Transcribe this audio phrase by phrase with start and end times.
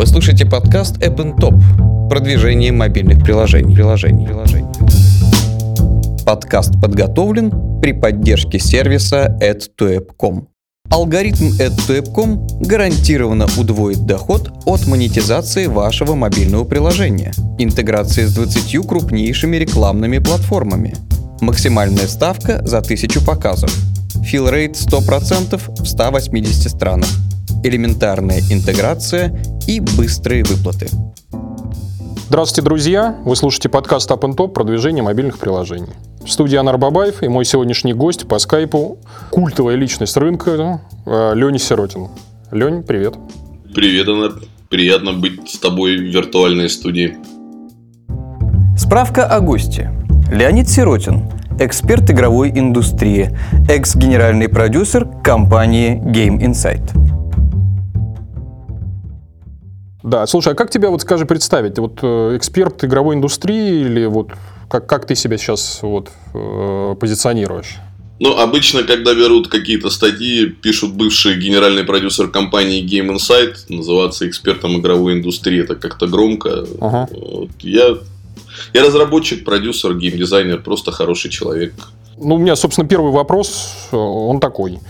[0.00, 2.08] Вы слушаете подкаст App Top.
[2.08, 3.74] Продвижение мобильных приложений.
[3.74, 4.26] приложений.
[4.28, 4.68] приложений.
[6.24, 7.52] Подкаст подготовлен
[7.82, 10.48] при поддержке сервиса add2app.com.
[10.88, 17.34] Алгоритм add2app.com гарантированно удвоит доход от монетизации вашего мобильного приложения.
[17.58, 20.94] Интеграция с 20 крупнейшими рекламными платформами.
[21.42, 23.70] Максимальная ставка за 1000 показов.
[24.24, 27.10] Филрейт 100% в 180 странах
[27.62, 30.88] элементарная интеграция и быстрые выплаты.
[32.28, 33.16] Здравствуйте, друзья!
[33.24, 35.94] Вы слушаете подкаст Up Top продвижение мобильных приложений.
[36.24, 38.98] В студии Анар Бабаев и мой сегодняшний гость по скайпу–
[39.30, 42.08] культовая личность рынка э, Леня Сиротин.
[42.52, 43.14] Лень, привет.
[43.74, 44.34] Привет, Анар.
[44.68, 47.16] Приятно быть с тобой в виртуальной студии.
[48.76, 49.90] Справка о госте.
[50.30, 53.36] Леонид Сиротин, эксперт игровой индустрии,
[53.68, 57.09] экс-генеральный продюсер компании Game Insight.
[60.02, 61.74] Да, слушай, а как тебя, вот скажи, представить?
[61.74, 64.30] Ты вот э, эксперт игровой индустрии или вот
[64.68, 67.76] как, как ты себя сейчас вот э, позиционируешь?
[68.20, 74.78] Ну, обычно, когда берут какие-то статьи, пишут бывший генеральный продюсер компании Game Insight, называться экспертом
[74.78, 76.66] игровой индустрии, это как-то громко.
[76.80, 77.08] Ага.
[77.10, 77.96] Вот, я,
[78.74, 81.72] я разработчик, продюсер, геймдизайнер, просто хороший человек.
[82.18, 84.80] Ну, у меня, собственно, первый вопрос, э, он такой.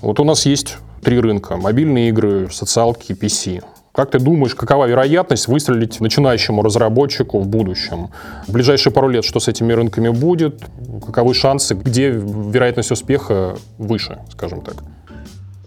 [0.00, 1.56] Вот у нас есть три рынка.
[1.56, 3.62] Мобильные игры, социалки, PC.
[4.00, 8.08] Как ты думаешь, какова вероятность выстрелить начинающему разработчику в будущем?
[8.48, 10.62] В ближайшие пару лет что с этими рынками будет?
[11.04, 11.74] Каковы шансы?
[11.74, 14.76] Где вероятность успеха выше, скажем так?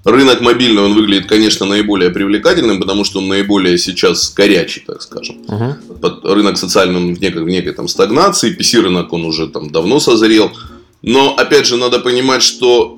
[0.04, 5.36] Рынок мобильный, он выглядит, конечно, наиболее привлекательным, потому что он наиболее сейчас горячий, так скажем.
[5.48, 6.34] Угу.
[6.34, 10.52] Рынок социальный он в некой, в некой там стагнации, PC-рынок он уже там давно созрел.
[11.04, 12.98] Но, опять же, надо понимать, что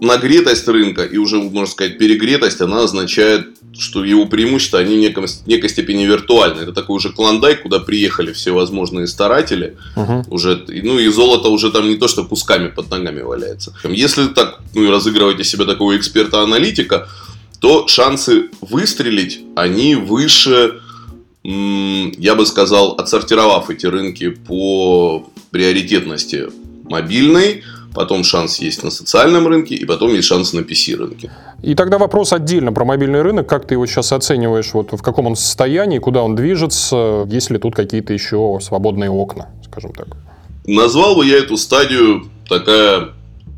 [0.00, 5.26] нагретость рынка и уже, можно сказать, перегретость, она означает что его преимущества, они в неком,
[5.46, 6.60] некой степени виртуальны.
[6.60, 9.76] Это такой уже клондайк, куда приехали все возможные старатели.
[9.96, 10.24] Uh-huh.
[10.28, 13.74] Уже, ну и золото уже там не то, что кусками под ногами валяется.
[13.84, 17.08] Если так, ну и разыгрываете себя такого эксперта-аналитика,
[17.60, 20.80] то шансы выстрелить, они выше,
[21.44, 26.48] я бы сказал, отсортировав эти рынки по приоритетности
[26.84, 27.62] мобильной,
[27.94, 31.30] потом шанс есть на социальном рынке, и потом есть шанс на PC-рынке.
[31.62, 33.48] И тогда вопрос отдельно про мобильный рынок.
[33.48, 34.72] Как ты его сейчас оцениваешь?
[34.72, 37.26] Вот в каком он состоянии, куда он движется?
[37.30, 40.08] Есть ли тут какие-то еще свободные окна, скажем так?
[40.66, 43.10] Назвал бы я эту стадию такая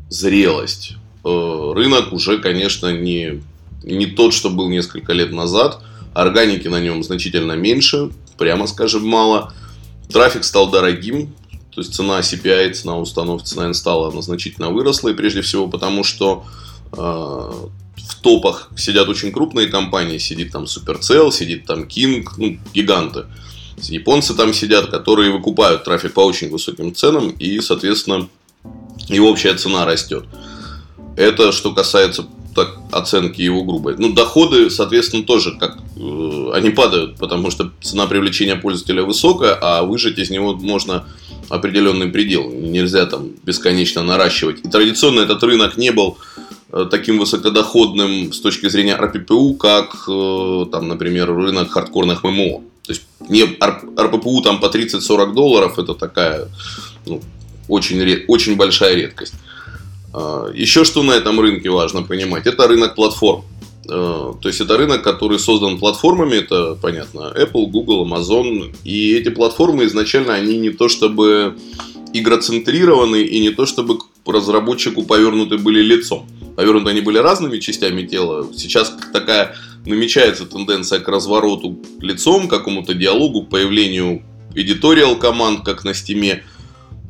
[0.09, 0.95] зрелость.
[1.23, 3.41] Э, рынок уже, конечно, не,
[3.83, 5.79] не тот, что был несколько лет назад.
[6.13, 9.53] Органики на нем значительно меньше, прямо скажем, мало.
[10.11, 11.33] Трафик стал дорогим,
[11.75, 15.09] то есть цена CPI, цена установки, цена инсталла, она значительно выросла.
[15.09, 16.45] И прежде всего потому, что
[16.93, 20.17] э, в топах сидят очень крупные компании.
[20.17, 23.25] Сидит там Supercell, сидит там King, ну, гиганты.
[23.89, 27.31] Японцы там сидят, которые выкупают трафик по очень высоким ценам.
[27.31, 28.29] И, соответственно,
[29.09, 30.23] его общая цена растет.
[31.17, 32.25] Это что касается
[32.55, 33.95] так, оценки его грубой.
[33.97, 39.83] Ну, доходы, соответственно, тоже как э, они падают, потому что цена привлечения пользователя высокая, а
[39.83, 41.05] выжать из него можно
[41.49, 42.49] определенный предел.
[42.49, 44.65] Нельзя там бесконечно наращивать.
[44.65, 46.17] И традиционно этот рынок не был
[46.71, 52.61] э, таким высокодоходным с точки зрения РППУ, как, э, там, например, рынок хардкорных ММО.
[52.85, 56.47] То есть не РППУ там по 30-40 долларов, это такая
[57.05, 57.21] ну,
[57.67, 59.33] очень, очень большая редкость.
[60.15, 63.43] А, Еще что на этом рынке важно понимать, это рынок платформ.
[63.87, 68.73] Э, то есть это рынок, который создан платформами, это понятно, Apple, Google, Amazon.
[68.85, 71.57] И эти платформы изначально, они не то чтобы
[72.13, 76.25] игроцентрированы и не то чтобы к разработчику повернуты были лицом.
[76.55, 78.47] Повернуты они были разными частями тела.
[78.55, 79.55] Сейчас такая
[79.85, 84.23] намечается тенденция к развороту лицом, к какому-то диалогу, к появлению
[84.55, 86.45] editorial команд, как на стиме.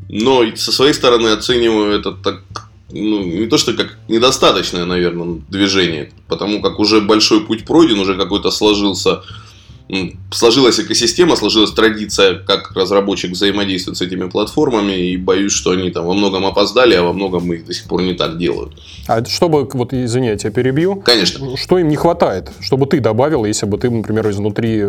[0.09, 2.64] Но со своей стороны оцениваю это так
[2.95, 8.15] ну, не то что как недостаточное, наверное, движение, потому как уже большой путь пройден, уже
[8.15, 9.21] какой-то сложился
[10.31, 16.05] сложилась экосистема, сложилась традиция, как разработчик взаимодействует с этими платформами, и боюсь, что они там
[16.05, 18.73] во многом опоздали, а во многом их до сих пор не так делают.
[19.07, 20.95] А чтобы, вот извини, я тебя перебью.
[20.95, 21.55] Конечно.
[21.55, 22.51] Что им не хватает?
[22.59, 24.85] Чтобы ты добавил, если бы ты, например, изнутри э,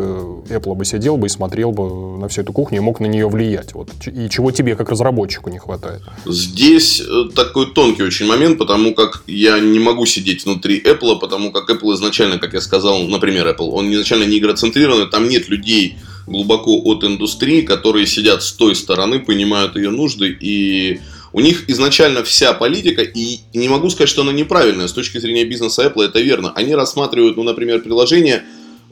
[0.49, 3.29] Apple бы сидел бы и смотрел бы на всю эту кухню и мог на нее
[3.29, 3.75] влиять.
[3.75, 3.91] Вот.
[4.07, 6.03] И чего тебе, как разработчику, не хватает?
[6.25, 11.53] Здесь э, такой тонкий очень момент, потому как я не могу сидеть внутри Apple, потому
[11.53, 15.49] как Apple изначально, как я сказал, например, Apple, он изначально не игроцентрирован, изолированы, там нет
[15.49, 15.97] людей
[16.27, 21.01] глубоко от индустрии, которые сидят с той стороны, понимают ее нужды, и
[21.33, 25.45] у них изначально вся политика, и не могу сказать, что она неправильная, с точки зрения
[25.45, 28.45] бизнеса Apple это верно, они рассматривают, ну, например, приложение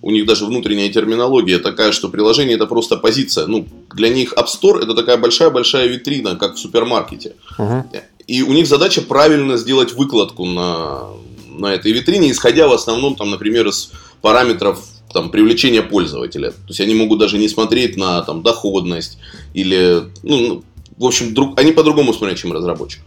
[0.03, 3.47] у них даже внутренняя терминология такая, что приложение это просто позиция.
[3.47, 7.37] Ну, для них App Store это такая большая-большая витрина, как в супермаркете.
[7.57, 7.85] Uh-huh.
[8.27, 11.05] И у них задача правильно сделать выкладку на,
[11.49, 16.51] на этой витрине, исходя в основном, там, например, из параметров там, привлечения пользователя.
[16.51, 19.19] То есть они могут даже не смотреть на там, доходность
[19.55, 20.65] или, ну, ну
[20.99, 23.01] в общем, друг, они по-другому смотрят, чем разработчик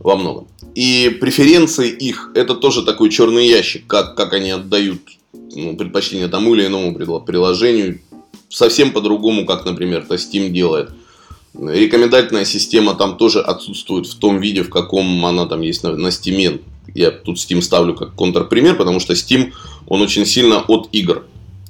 [0.00, 0.46] во многом.
[0.74, 5.00] И преференции их это тоже такой черный ящик, как, как они отдают
[5.32, 8.00] ну, предпочтение тому или иному приложению.
[8.48, 10.90] Совсем по-другому, как, например, это Steam делает.
[11.54, 16.08] Рекомендательная система там тоже отсутствует в том виде, в каком она там есть на, на
[16.08, 16.60] Steam.
[16.94, 19.52] Я тут Steam ставлю как контрпример, потому что Steam,
[19.88, 21.24] он очень сильно от игр.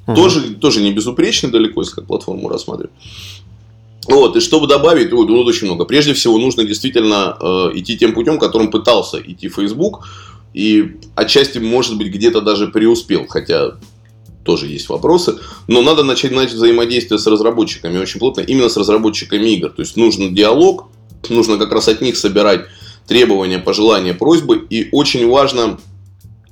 [0.09, 0.15] Uh-huh.
[0.15, 2.93] Тоже, тоже не безупречный далеко, если как платформу рассматривать.
[4.09, 5.85] Вот, и чтобы добавить, ой, ну, очень много.
[5.85, 10.09] Прежде всего, нужно действительно э, идти тем путем, которым пытался идти Facebook.
[10.55, 13.73] И отчасти, может быть, где-то даже преуспел, хотя
[14.45, 15.39] тоже есть вопросы.
[15.67, 19.69] Но надо начать, начать взаимодействие с разработчиками очень плотно, именно с разработчиками игр.
[19.69, 20.89] То есть нужен диалог,
[21.29, 22.63] нужно как раз от них собирать
[23.07, 24.67] требования, пожелания, просьбы.
[24.71, 25.79] И очень важно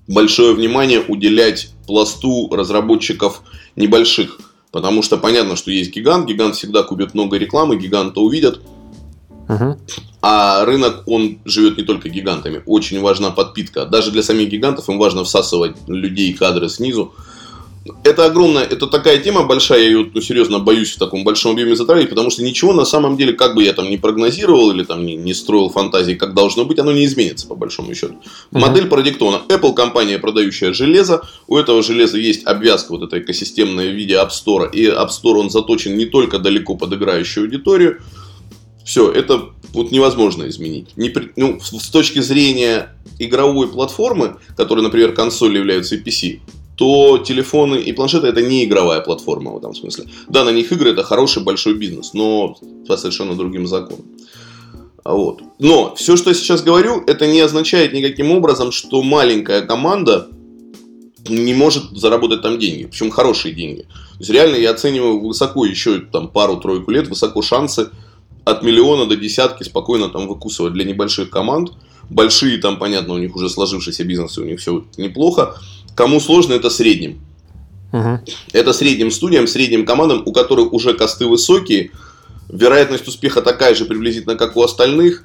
[0.07, 3.43] большое внимание уделять пласту разработчиков
[3.77, 4.41] небольших.
[4.73, 8.61] Потому что понятно, что есть гигант, гигант всегда купит много рекламы, гиганта увидят–
[9.49, 9.79] Угу.
[10.23, 12.63] А рынок, он живет не только гигантами.
[12.67, 13.87] Очень важна подпитка.
[13.87, 17.15] Даже для самих гигантов им важно всасывать людей, кадры снизу.
[18.05, 21.77] Это огромная, это такая тема большая, я ее ну, серьезно боюсь в таком большом объеме
[21.77, 25.05] затрагивать, потому что ничего на самом деле, как бы я там не прогнозировал или там
[25.05, 28.15] не, не строил фантазии, как должно быть, оно не изменится по большому счету.
[28.15, 28.61] Uh-huh.
[28.61, 29.43] Модель продиктована.
[29.49, 34.31] Apple компания, продающая железо, у этого железа есть обвязка вот эта экосистемная в виде App
[34.31, 38.01] Store, и App Store он заточен не только далеко под играющую аудиторию,
[38.87, 40.97] все, это вот невозможно изменить.
[40.97, 46.41] Не, ну, с точки зрения игровой платформы, которая, например, консоли являются и PC,
[46.77, 50.05] то телефоны и планшеты это не игровая платформа в этом смысле.
[50.29, 52.57] Да, на них игры это хороший большой бизнес, но
[52.87, 54.05] по совершенно другим законам.
[55.05, 55.41] А вот.
[55.59, 60.29] Но все, что я сейчас говорю, это не означает никаким образом, что маленькая команда
[61.29, 63.83] не может заработать там деньги, причем хорошие деньги.
[63.83, 67.91] То есть реально я оцениваю высоко еще там пару-тройку лет, высоко шансы
[68.45, 71.73] от миллиона до десятки спокойно там выкусывать для небольших команд.
[72.09, 75.57] Большие там, понятно, у них уже сложившийся бизнес, и у них все неплохо.
[75.97, 77.21] Кому сложно, это средним.
[77.93, 78.21] Угу.
[78.53, 81.91] Это средним студиям, средним командам, у которых уже косты высокие,
[82.49, 85.25] вероятность успеха такая же приблизительно, как у остальных.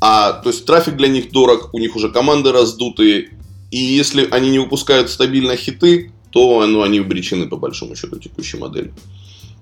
[0.00, 3.30] А, то есть трафик для них дорог, у них уже команды раздутые.
[3.70, 8.56] И если они не выпускают стабильно хиты, то ну, они обречены по большому счету текущей
[8.56, 8.92] модели.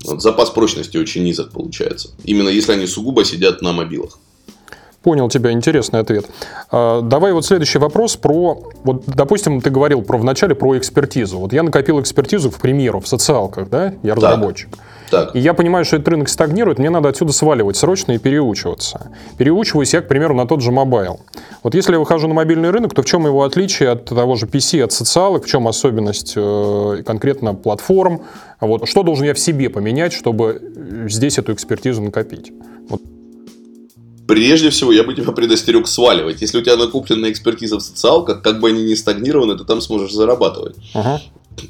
[0.05, 2.11] Вот запас прочности очень низок получается.
[2.25, 4.19] Именно если они сугубо сидят на мобилах.
[5.05, 6.25] Понял тебя, интересный ответ.
[6.71, 11.39] А, давай вот следующий вопрос про, вот, допустим, ты говорил про вначале про экспертизу.
[11.39, 14.71] Вот я накопил экспертизу, к примеру, в социалках, да, я разработчик.
[14.71, 14.81] Так.
[15.11, 15.37] Так.
[15.37, 19.11] И я понимаю, что этот рынок стагнирует, мне надо отсюда сваливать срочно и переучиваться.
[19.37, 21.21] Переучиваюсь я, к примеру, на тот же mobile.
[21.63, 24.47] Вот если я выхожу на мобильный рынок, то в чем его отличие от того же
[24.47, 28.23] PC, от социалок, в чем особенность э, конкретно платформ?
[28.61, 32.53] Вот, что должен я в себе поменять, чтобы здесь эту экспертизу накопить?
[34.27, 36.43] Прежде всего, я бы тебя предостерег сваливать.
[36.43, 40.13] Если у тебя накоплена экспертиза в социалках, как бы они ни стагнированы, ты там сможешь
[40.13, 40.77] зарабатывать.
[40.95, 41.21] Ага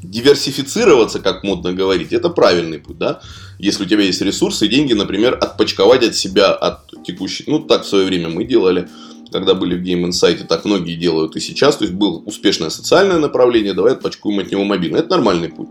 [0.03, 3.21] диверсифицироваться, как модно говорить, это правильный путь, да?
[3.59, 7.45] Если у тебя есть ресурсы, деньги, например, отпочковать от себя, от текущей...
[7.47, 8.89] Ну, так в свое время мы делали,
[9.31, 11.77] когда были в Game Insight, так многие делают и сейчас.
[11.77, 15.01] То есть, было успешное социальное направление, давай отпочкуем от него мобильное.
[15.01, 15.69] Это нормальный путь.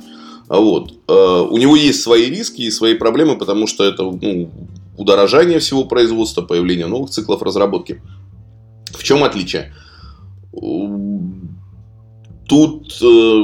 [0.48, 0.94] А вот.
[1.08, 4.52] Э, у него есть свои риски и свои проблемы, потому что это ну,
[4.98, 8.02] удорожание всего производства, появление новых циклов разработки.
[8.92, 9.74] В чем отличие?
[12.48, 13.44] Тут э,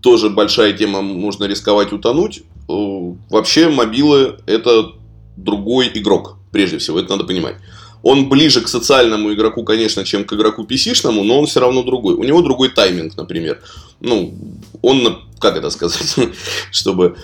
[0.00, 2.42] тоже большая тема, можно рисковать утонуть.
[2.68, 4.92] Э, вообще мобилы это
[5.36, 7.56] другой игрок, прежде всего, это надо понимать.
[8.02, 12.14] Он ближе к социальному игроку, конечно, чем к игроку PC-шному, но он все равно другой.
[12.14, 13.60] У него другой тайминг, например.
[14.00, 14.32] Ну,
[14.82, 16.14] он, как это сказать,
[16.70, 17.16] чтобы...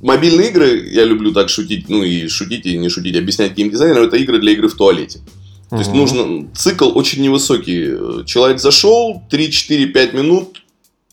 [0.00, 4.16] Мобильные игры, я люблю так шутить, ну и шутить и не шутить, объяснять геймдизайнерам, это
[4.16, 5.20] игры для игры в туалете.
[5.68, 8.24] То есть нужно цикл очень невысокий.
[8.24, 10.62] Человек зашел, 3-4-5 минут,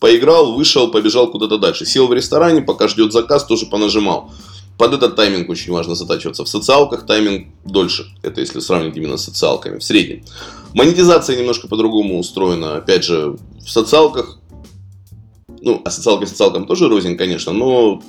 [0.04, 1.86] Поиграл, вышел, побежал куда-то дальше.
[1.86, 4.30] Сел в ресторане, пока ждет заказ, тоже понажимал.
[4.76, 6.44] Под этот тайминг очень важно затачиваться.
[6.44, 8.04] В социалках тайминг дольше.
[8.22, 10.22] Это если сравнить именно с социалками, в среднем.
[10.74, 12.76] Монетизация немножко по-другому устроена.
[12.76, 14.38] Опять же, в социалках,
[15.62, 18.02] ну, а социалка социалкам тоже рознь, конечно, но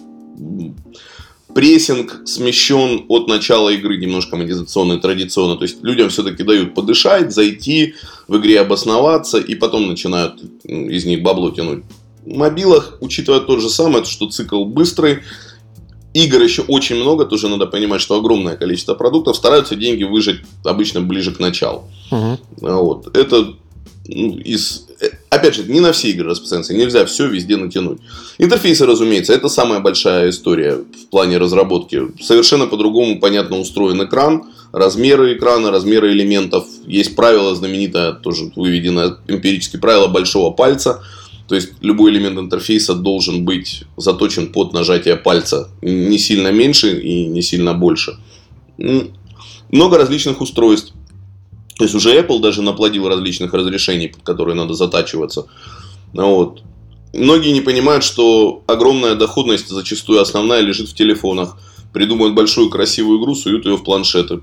[1.54, 5.56] прессинг смещен от начала игры немножко монетизационно традиционно.
[5.56, 7.96] То есть людям все-таки дают подышать, зайти,
[8.28, 11.84] в игре обосноваться, и потом начинают из них бабло тянуть.
[12.26, 15.20] мобилах, учитывая то же самое, что цикл быстрый,
[16.14, 21.02] игр еще очень много, тоже надо понимать, что огромное количество продуктов, стараются деньги выжать обычно
[21.02, 21.84] ближе к началу.
[22.12, 22.40] Угу.
[22.62, 23.16] Вот.
[23.16, 23.54] Это
[24.08, 24.88] ну, из...
[25.02, 28.00] Э, опять же, не на все игры распространяется, нельзя все везде натянуть.
[28.38, 32.02] Интерфейсы, разумеется, это самая большая история в плане разработки.
[32.22, 36.66] Совершенно по-другому понятно устроен экран, размеры экрана, размеры элементов.
[36.86, 41.04] Есть правило знаменитое, тоже выведено эмпирически правило большого пальца.
[41.48, 45.70] То есть любой элемент интерфейса должен быть заточен под нажатие пальца.
[45.82, 48.18] Не сильно меньше и не сильно больше.
[49.70, 50.94] Много различных устройств.
[51.78, 55.48] То есть уже Apple даже наплодил различных разрешений, под которые надо затачиваться.
[56.14, 56.64] Вот.
[57.14, 61.58] Многие не понимают, что огромная доходность, зачастую основная, лежит в телефонах.
[61.94, 64.42] Придумают большую красивую игру, суют ее в планшеты.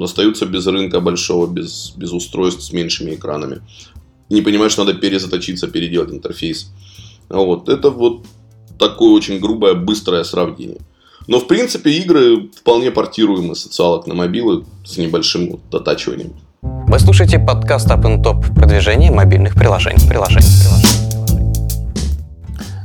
[0.00, 3.62] Остаются без рынка большого, без, без устройств с меньшими экранами.
[4.28, 6.70] Не понимают, что надо перезаточиться, переделать интерфейс.
[7.28, 7.68] Вот.
[7.68, 8.24] Это вот
[8.78, 10.80] такое очень грубое, быстрое сравнение.
[11.26, 16.34] Но, в принципе, игры вполне портируемы социалок на мобилы с небольшим дотачиванием.
[16.62, 20.08] Вы слушаете подкаст Up Top продвижение мобильных приложений.
[20.08, 21.50] приложений, приложений.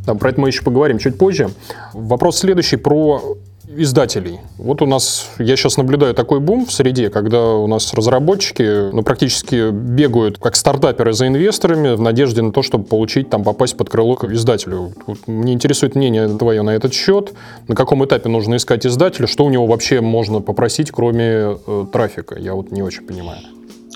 [0.05, 1.49] Да, про это мы еще поговорим чуть позже.
[1.93, 3.21] Вопрос следующий про
[3.67, 4.39] издателей.
[4.57, 9.01] Вот у нас, я сейчас наблюдаю такой бум в среде, когда у нас разработчики ну,
[9.01, 13.89] практически бегают как стартаперы за инвесторами в надежде на то, чтобы получить, там, попасть под
[13.89, 14.93] крыло к издателю.
[15.07, 17.33] Вот мне интересует мнение твое на этот счет.
[17.67, 19.27] На каком этапе нужно искать издателя?
[19.27, 22.39] Что у него вообще можно попросить, кроме э, трафика?
[22.39, 23.39] Я вот не очень понимаю.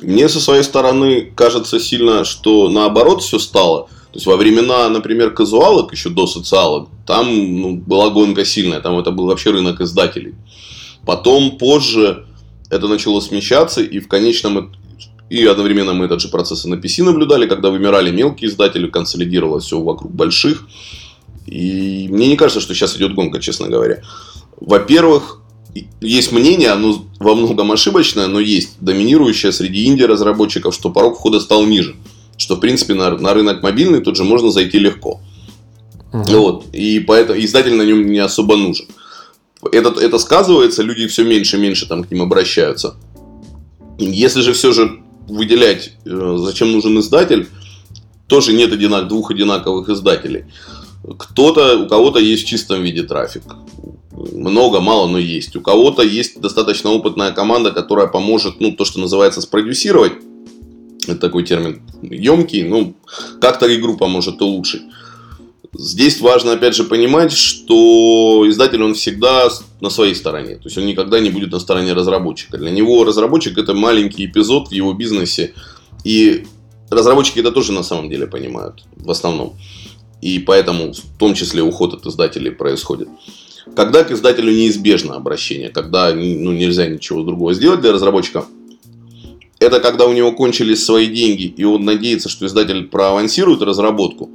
[0.01, 3.87] Мне со своей стороны кажется сильно, что наоборот все стало.
[4.11, 7.27] То есть во времена, например, казуалок, еще до социалок, там
[7.61, 10.35] ну, была гонка сильная, там это был вообще рынок издателей.
[11.05, 12.25] Потом, позже,
[12.69, 14.71] это начало смещаться, и в конечном
[15.29, 19.65] и одновременно мы этот же процесс и на PC наблюдали, когда вымирали мелкие издатели, консолидировалось
[19.65, 20.67] все вокруг больших.
[21.45, 24.01] И мне не кажется, что сейчас идет гонка, честно говоря.
[24.59, 25.38] Во-первых,
[26.01, 31.65] есть мнение, оно во многом ошибочное, но есть доминирующее среди инди-разработчиков, что порог входа стал
[31.65, 31.95] ниже.
[32.37, 35.19] Что, в принципе, на, на рынок мобильный тут же можно зайти легко.
[36.13, 36.23] Угу.
[36.23, 36.65] Вот.
[36.73, 38.87] И поэтому издатель на нем не особо нужен.
[39.71, 42.95] Это, это сказывается, люди все меньше и меньше там к ним обращаются.
[43.97, 47.47] Если же все же выделять, э, зачем нужен издатель,
[48.27, 50.45] тоже нет одинак, двух одинаковых издателей.
[51.17, 53.43] Кто-то, у кого-то есть в чистом виде трафик
[54.33, 55.55] много, мало, но есть.
[55.55, 60.13] У кого-то есть достаточно опытная команда, которая поможет, ну, то, что называется, спродюсировать.
[61.07, 62.93] Это такой термин емкий, ну,
[63.41, 64.81] как-то игру поможет улучшить.
[65.73, 69.49] Здесь важно, опять же, понимать, что издатель, он всегда
[69.81, 70.55] на своей стороне.
[70.55, 72.57] То есть, он никогда не будет на стороне разработчика.
[72.57, 75.53] Для него разработчик– это маленький эпизод в его бизнесе.
[76.03, 76.45] И
[76.89, 79.53] разработчики это тоже на самом деле понимают, в основном.
[80.21, 83.07] И поэтому, в том числе, уход от издателей происходит.
[83.75, 88.45] Когда к издателю неизбежно обращение, когда ну, нельзя ничего другого сделать для разработчика,
[89.59, 94.29] это когда у него кончились свои деньги, и он надеется, что издатель проавансирует разработку,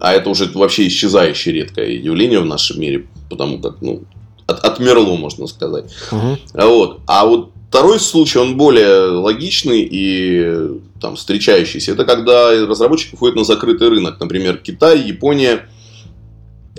[0.00, 4.02] а это уже вообще исчезающее редкое явление в нашем мире, потому как ну,
[4.46, 5.84] от, отмерло, можно сказать.
[6.10, 6.38] Угу.
[6.54, 7.00] Вот.
[7.06, 11.92] А вот второй случай, он более логичный и там, встречающийся.
[11.92, 15.68] Это когда разработчик выходит на закрытый рынок, например, Китай, Япония,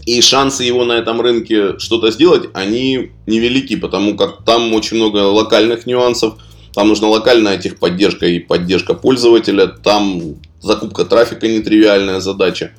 [0.05, 5.17] и шансы его на этом рынке что-то сделать, они невелики, потому как там очень много
[5.17, 6.35] локальных нюансов.
[6.73, 9.67] Там нужна локальная техподдержка и поддержка пользователя.
[9.67, 12.71] Там закупка трафика нетривиальная задача.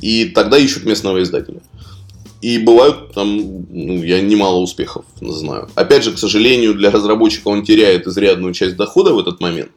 [0.00, 1.60] И тогда ищут местного издателя.
[2.40, 5.68] И бывают там, ну, я немало успехов знаю.
[5.74, 9.70] Опять же, к сожалению, для разработчика он теряет изрядную часть дохода в этот момент.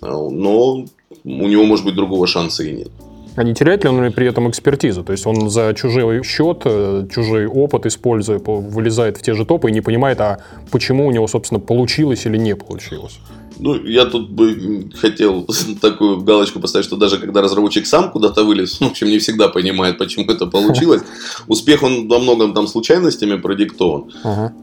[0.00, 0.86] Но
[1.24, 2.90] у него, может быть, другого шанса и нет.
[3.34, 5.02] А не теряет ли он при этом экспертизу?
[5.02, 9.70] То есть он за чужой счет, э, чужой опыт используя, вылезает в те же топы
[9.70, 10.38] и не понимает, а
[10.70, 13.18] почему у него, собственно, получилось или не получилось?
[13.58, 15.46] Ну, я тут бы хотел
[15.80, 19.98] такую галочку поставить, что даже когда разработчик сам куда-то вылез, в общем, не всегда понимает,
[19.98, 21.02] почему это получилось.
[21.46, 24.12] Успех, он во многом там случайностями продиктован.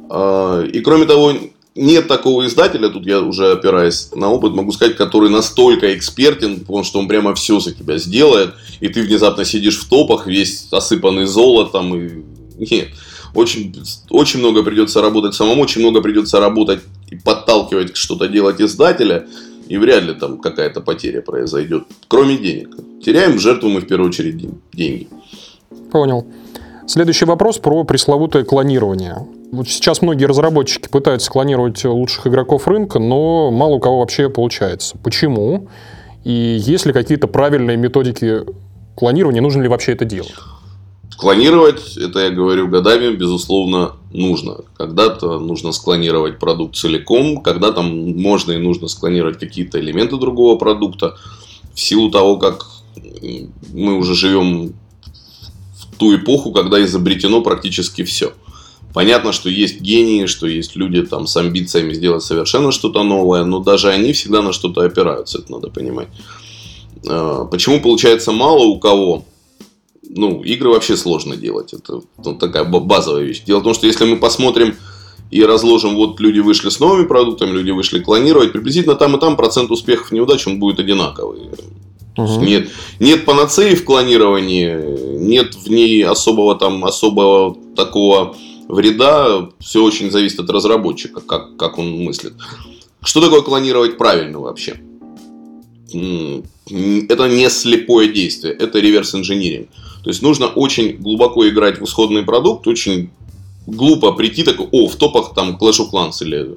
[0.10, 1.34] А, и кроме того,
[1.76, 6.84] нет такого издателя, тут я уже опираясь на опыт, могу сказать, который настолько экспертен, потому
[6.84, 11.26] что он прямо все за тебя сделает, и ты внезапно сидишь в топах, весь осыпанный
[11.26, 12.24] золотом, и
[12.58, 12.90] нет.
[13.36, 13.76] Очень,
[14.10, 19.28] очень много придется работать самому, очень много придется работать и подталкивать что-то делать издателя,
[19.68, 22.76] и вряд ли там какая-то потеря произойдет, кроме денег.
[23.06, 24.38] Теряем жертву мы в первую очередь
[24.74, 25.08] деньги.
[25.92, 26.26] Понял.
[26.90, 29.18] Следующий вопрос про пресловутое клонирование.
[29.52, 34.98] Вот сейчас многие разработчики пытаются клонировать лучших игроков рынка, но мало у кого вообще получается.
[35.04, 35.68] Почему?
[36.24, 38.40] И есть ли какие-то правильные методики
[38.96, 40.34] клонирования, нужно ли вообще это делать?
[41.16, 44.62] Клонировать, это я говорю годами, безусловно, нужно.
[44.76, 51.18] Когда-то нужно склонировать продукт целиком, когда-то можно и нужно склонировать какие-то элементы другого продукта.
[51.72, 52.66] В силу того, как
[53.76, 54.74] мы уже живем
[56.00, 58.34] ту эпоху, когда изобретено практически все.
[58.94, 63.60] Понятно, что есть гении, что есть люди там с амбициями сделать совершенно что-то новое, но
[63.60, 66.08] даже они всегда на что-то опираются, это надо понимать.
[67.08, 69.26] А, почему получается мало у кого?
[70.10, 71.74] Ну, игры вообще сложно делать.
[71.74, 73.44] Это ну, такая базовая вещь.
[73.46, 74.76] Дело в том, что если мы посмотрим
[75.30, 79.38] и разложим, вот люди вышли с новыми продуктами, люди вышли клонировать, приблизительно там и там
[79.38, 81.42] процент успехов неудач он будет одинаковый.
[82.24, 82.44] Угу.
[82.44, 88.36] Нет, нет панацеи в клонировании, нет в ней особого там особого такого
[88.68, 89.50] вреда.
[89.60, 92.34] Все очень зависит от разработчика, как, как он мыслит.
[93.04, 94.80] Что такое клонировать правильно вообще?
[95.92, 99.70] Это не слепое действие, это реверс-инжиниринг.
[100.04, 103.10] То есть нужно очень глубоко играть в исходный продукт, очень
[103.70, 106.56] глупо прийти такой, о, в топах там Clash of Clans или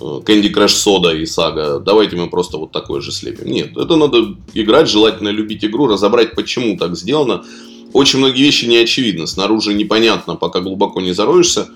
[0.00, 3.50] э, Candy Crush Soda и Saga, давайте мы просто вот такое же слепим.
[3.50, 7.44] Нет, это надо играть, желательно любить игру, разобрать, почему так сделано.
[7.92, 11.68] Очень многие вещи не очевидны, снаружи непонятно, пока глубоко не зароешься,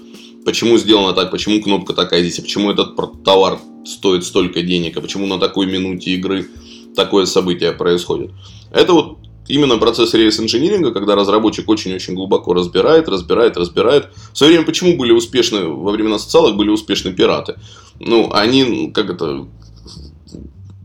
[0.45, 5.01] почему сделано так, почему кнопка такая здесь, а почему этот товар стоит столько денег, а
[5.01, 6.49] почему на такой минуте игры
[6.95, 8.31] такое событие происходит.
[8.71, 9.19] Это вот
[9.49, 14.09] именно процесс реверс-инжиниринга, когда разработчик очень-очень глубоко разбирает, разбирает, разбирает.
[14.33, 17.57] В свое время почему были успешны, во времена социалок были успешны пираты?
[17.99, 19.47] Ну, они, как это,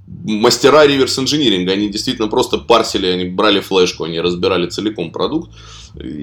[0.07, 5.51] мастера реверс-инжиниринга, они действительно просто парсили, они брали флешку, они разбирали целиком продукт,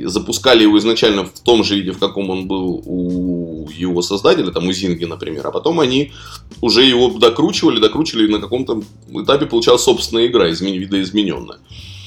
[0.05, 4.69] запускали его изначально в том же виде, в каком он был у его создателя, там
[4.69, 6.12] у Зинги, например, а потом они
[6.61, 10.75] уже его докручивали, докручивали, и на каком-то этапе получалась собственная игра, измен...
[10.75, 11.59] видоизмененная.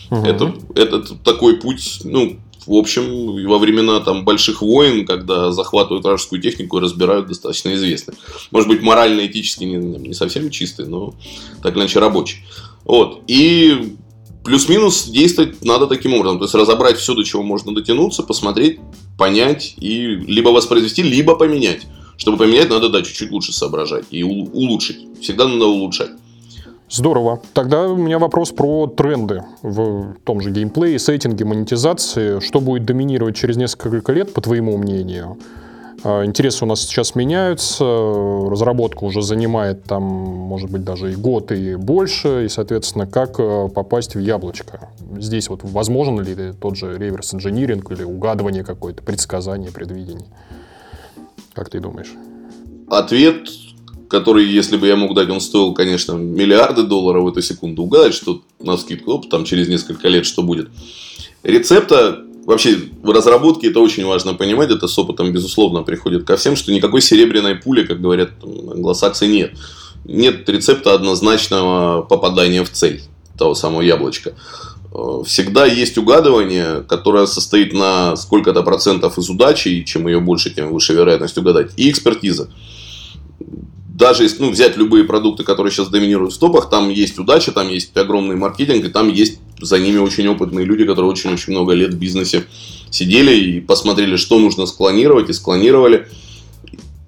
[0.10, 2.38] Это, это такой путь, ну,
[2.68, 8.14] в общем, во времена там больших войн, когда захватывают вражескую технику и разбирают, достаточно известны.
[8.52, 11.14] Может быть, морально-этически не, не совсем чистый, но
[11.64, 12.40] так или иначе рабочий.
[12.84, 13.22] Вот.
[13.28, 13.96] И
[14.44, 16.40] плюс-минус действовать надо таким образом.
[16.40, 18.80] То есть разобрать все, до чего можно дотянуться, посмотреть,
[19.18, 21.84] понять и либо воспроизвести, либо поменять.
[22.18, 24.98] Чтобы поменять, надо да, чуть-чуть лучше соображать и улучшить.
[25.22, 26.12] Всегда надо улучшать.
[26.90, 27.42] Здорово.
[27.54, 32.40] Тогда у меня вопрос про тренды в том же геймплее, сеттинге, монетизации.
[32.40, 35.38] Что будет доминировать через несколько лет, по твоему мнению?
[36.04, 41.52] А, интересы у нас сейчас меняются, разработка уже занимает там, может быть, даже и год,
[41.52, 44.90] и больше, и, соответственно, как э, попасть в яблочко?
[45.18, 50.28] Здесь вот возможен ли тот же реверс-инжиниринг или угадывание какое-то, предсказание, предвидение?
[51.54, 52.14] Как ты думаешь?
[52.88, 53.50] Ответ
[54.10, 57.84] который, если бы я мог дать, он стоил, конечно, миллиарды долларов в эту секунду.
[57.84, 60.70] Угадать, что на скидку, оп, там через несколько лет что будет.
[61.44, 66.56] Рецепта вообще в разработке это очень важно понимать, это с опытом, безусловно, приходит ко всем,
[66.56, 69.54] что никакой серебряной пули, как говорят англосаксы, нет.
[70.06, 73.02] Нет рецепта однозначного попадания в цель
[73.38, 74.34] того самого яблочка.
[75.26, 80.72] Всегда есть угадывание, которое состоит на сколько-то процентов из удачи, и чем ее больше, тем
[80.72, 82.50] выше вероятность угадать, и экспертиза
[83.98, 87.68] даже если ну, взять любые продукты, которые сейчас доминируют в топах, там есть удача, там
[87.68, 91.96] есть огромный маркетинг, и там есть за ними очень опытные люди, которые очень-очень много лет
[91.96, 92.46] в бизнесе
[92.92, 96.08] сидели и посмотрели, что нужно склонировать, и склонировали.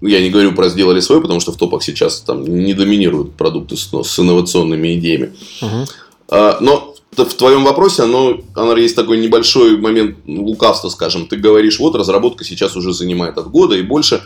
[0.02, 3.78] Я не говорю про сделали свой, потому что в топах сейчас там не доминируют продукты
[3.78, 5.34] с, ну, с инновационными идеями.
[5.62, 5.88] Uh-huh.
[6.30, 11.28] А, но в твоем вопросе, оно, оно есть такой небольшой момент лукавства, скажем.
[11.28, 14.24] Ты говоришь, вот разработка сейчас уже занимает от года и больше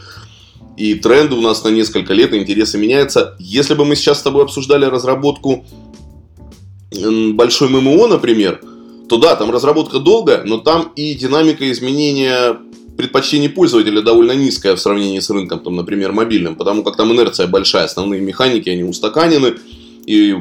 [0.77, 3.35] и тренды у нас на несколько лет, интересы меняются.
[3.39, 5.65] Если бы мы сейчас с тобой обсуждали разработку
[6.91, 8.61] большой ММО, например,
[9.09, 12.57] то да, там разработка долгая, но там и динамика изменения
[12.97, 17.47] предпочтений пользователя довольно низкая в сравнении с рынком, там, например, мобильным, потому как там инерция
[17.47, 19.55] большая, основные механики, они устаканены,
[20.05, 20.35] и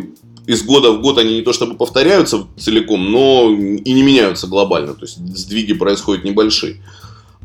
[0.46, 4.94] из года в год они не то чтобы повторяются целиком, но и не меняются глобально,
[4.94, 6.82] то есть сдвиги происходят небольшие.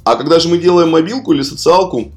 [0.04, 2.12] А когда же мы делаем мобилку или социалку,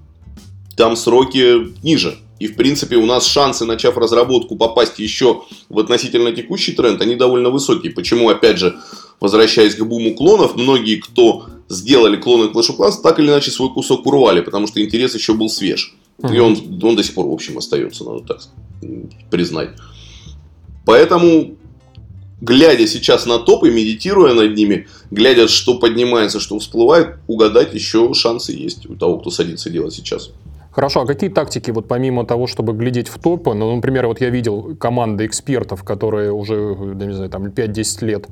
[0.76, 2.18] там сроки ниже.
[2.40, 7.14] И, в принципе, у нас шансы, начав разработку, попасть еще в относительно текущий тренд, они
[7.14, 7.92] довольно высокие.
[7.92, 8.78] Почему, опять же,
[9.20, 13.72] возвращаясь к буму клонов, многие, кто сделали клоны Clash of Clans, так или иначе свой
[13.72, 15.94] кусок урвали, потому что интерес еще был свеж.
[16.18, 16.34] Uh-huh.
[16.34, 18.40] И он, он до сих пор, в общем, остается, надо так
[19.30, 19.70] признать.
[20.86, 21.56] Поэтому,
[22.40, 28.52] глядя сейчас на топы, медитируя над ними, глядя, что поднимается, что всплывает, угадать еще шансы
[28.52, 30.30] есть у того, кто садится делать сейчас.
[30.72, 34.30] Хорошо, а какие тактики, вот помимо того, чтобы глядеть в топы, ну, например, вот я
[34.30, 38.26] видел команды экспертов, которые уже, не знаю, там 5-10 лет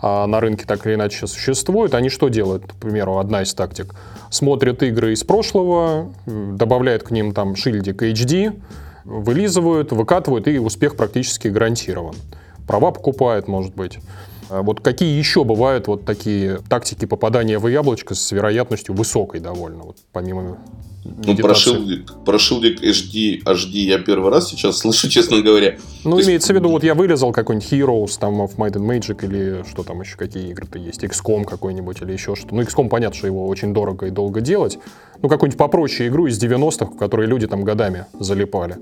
[0.00, 2.64] а, на рынке так или иначе существуют, они что делают?
[2.64, 3.94] К примеру, одна из тактик.
[4.30, 8.60] Смотрят игры из прошлого, добавляют к ним там шильдик HD,
[9.04, 12.14] вылизывают, выкатывают, и успех практически гарантирован.
[12.68, 13.98] Права покупают, может быть.
[14.50, 19.84] А вот какие еще бывают вот такие тактики попадания в яблочко с вероятностью высокой довольно,
[19.84, 20.58] вот помимо
[21.04, 25.76] ну, про шилдик, про шилдик HD, HD я первый раз сейчас слышу, честно говоря.
[26.04, 26.48] Ну, То имеется есть...
[26.48, 30.00] в виду, вот я вырезал какой-нибудь Heroes, там, of Might and Magic, или что там
[30.02, 32.54] еще, какие игры-то есть, XCOM какой-нибудь, или еще что-то.
[32.54, 34.78] Ну, XCOM, понятно, что его очень дорого и долго делать.
[35.22, 38.76] Ну, какую-нибудь попроще игру из 90-х, в которые люди там годами залипали.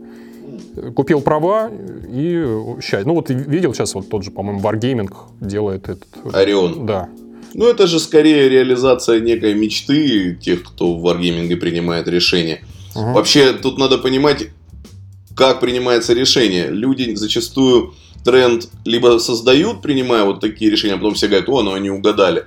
[0.94, 1.70] Купил права
[2.08, 2.44] и
[2.80, 3.06] счастье.
[3.06, 6.08] Ну, вот видел сейчас вот тот же, по-моему, Wargaming делает этот...
[6.32, 6.86] Орион.
[6.86, 7.08] Да,
[7.54, 12.64] ну, это же скорее реализация некой мечты тех, кто в Wargaming принимает решения.
[12.94, 13.12] Угу.
[13.12, 14.48] Вообще, тут надо понимать,
[15.34, 16.68] как принимается решение.
[16.68, 21.72] Люди зачастую тренд либо создают, принимая вот такие решения, а потом все говорят, о, ну
[21.72, 22.44] они угадали.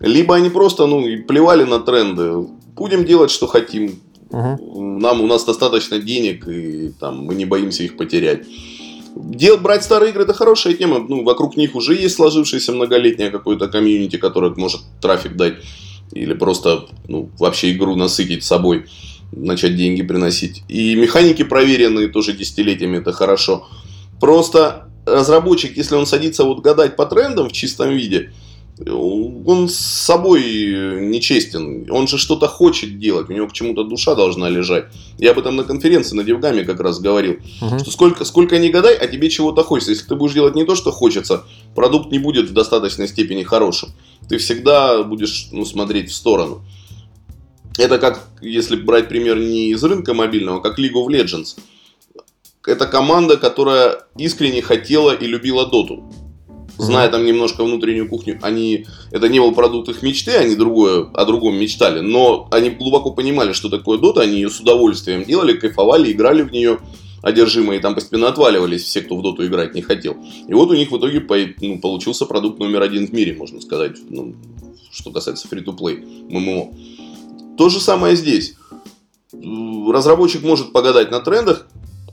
[0.00, 2.46] Либо они просто, ну, плевали на тренды.
[2.76, 4.00] Будем делать, что хотим.
[4.34, 4.98] Угу.
[4.98, 8.42] Нам, у нас достаточно денег, и там, мы не боимся их потерять.
[9.14, 10.98] Дел, брать старые игры это хорошая тема.
[10.98, 15.54] Ну, вокруг них уже есть сложившееся многолетнее какое-то комьюнити, которое может трафик дать.
[16.12, 18.86] Или просто ну, вообще игру насытить собой,
[19.30, 20.64] начать деньги приносить.
[20.68, 23.68] И механики проверенные тоже десятилетиями, это хорошо.
[24.20, 28.32] Просто разработчик, если он садится вот гадать по трендам в чистом виде,
[29.46, 30.42] он с собой
[31.00, 31.90] нечестен.
[31.90, 33.28] Он же что-то хочет делать.
[33.28, 34.86] У него к чему-то душа должна лежать.
[35.18, 37.36] Я об этом на конференции на Девгаме как раз говорил.
[37.60, 37.80] Угу.
[37.80, 39.90] Что сколько, сколько не гадай, а тебе чего-то хочется.
[39.92, 43.90] Если ты будешь делать не то, что хочется, продукт не будет в достаточной степени хорошим.
[44.28, 46.62] Ты всегда будешь ну, смотреть в сторону.
[47.76, 51.58] Это как, если брать пример не из рынка мобильного, как League of Legends.
[52.66, 56.02] Это команда, которая искренне хотела и любила доту
[56.78, 61.24] зная там немножко внутреннюю кухню, они это не был продукт их мечты, они другое, о
[61.24, 66.10] другом мечтали, но они глубоко понимали, что такое Дота, они ее с удовольствием делали, кайфовали,
[66.10, 66.78] играли в нее
[67.22, 70.16] одержимые, там постепенно отваливались все, кто в доту играть не хотел.
[70.46, 71.24] И вот у них в итоге
[71.60, 74.34] ну, получился продукт номер один в мире, можно сказать, ну,
[74.92, 77.56] что касается free-to-play, ММО.
[77.56, 78.56] То же самое здесь.
[79.32, 81.66] Разработчик может погадать на трендах,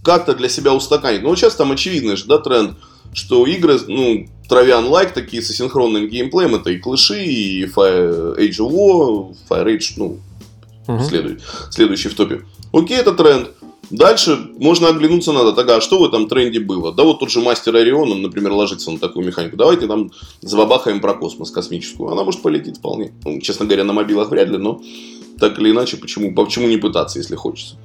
[0.04, 1.24] как-то для себя устаканить.
[1.24, 2.78] Но вот сейчас там очевидно же, да, тренд,
[3.14, 8.60] что игры, ну, травян лайк такие с асинхронным геймплеем, это и клыши, и Fire Age
[8.60, 10.20] of War, Fire Age, ну,
[10.88, 11.04] угу.
[11.04, 12.42] следует, следующий в топе.
[12.74, 13.50] Окей, это тренд.
[13.90, 15.52] Дальше можно оглянуться надо.
[15.52, 16.94] Так, а что в этом тренде было?
[16.94, 19.58] Да вот тот же мастер Орион, он, например, ложится на такую механику.
[19.58, 22.10] Давайте там забабахаем про космос космическую.
[22.10, 23.12] Она может полететь вполне.
[23.26, 24.82] Ну, честно говоря, на мобилах вряд ли, но
[25.40, 27.76] так или иначе, почему, почему не пытаться, если хочется?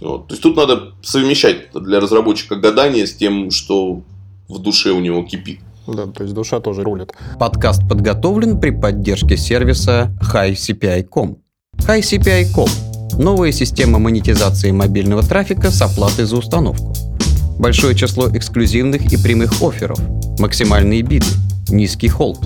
[0.00, 0.28] Вот.
[0.28, 4.02] То есть тут надо совмещать для разработчика гадание с тем, что
[4.52, 5.60] в душе у него кипит.
[5.86, 7.12] Да, то есть душа тоже рулит.
[7.38, 11.38] Подкаст подготовлен при поддержке сервиса HiCPI.com.
[11.78, 12.68] HiCPI.com–
[13.18, 16.94] новая система монетизации мобильного трафика с оплатой за установку.
[17.58, 19.98] Большое число эксклюзивных и прямых офферов,
[20.38, 21.26] максимальные биды,
[21.68, 22.38] низкий холд.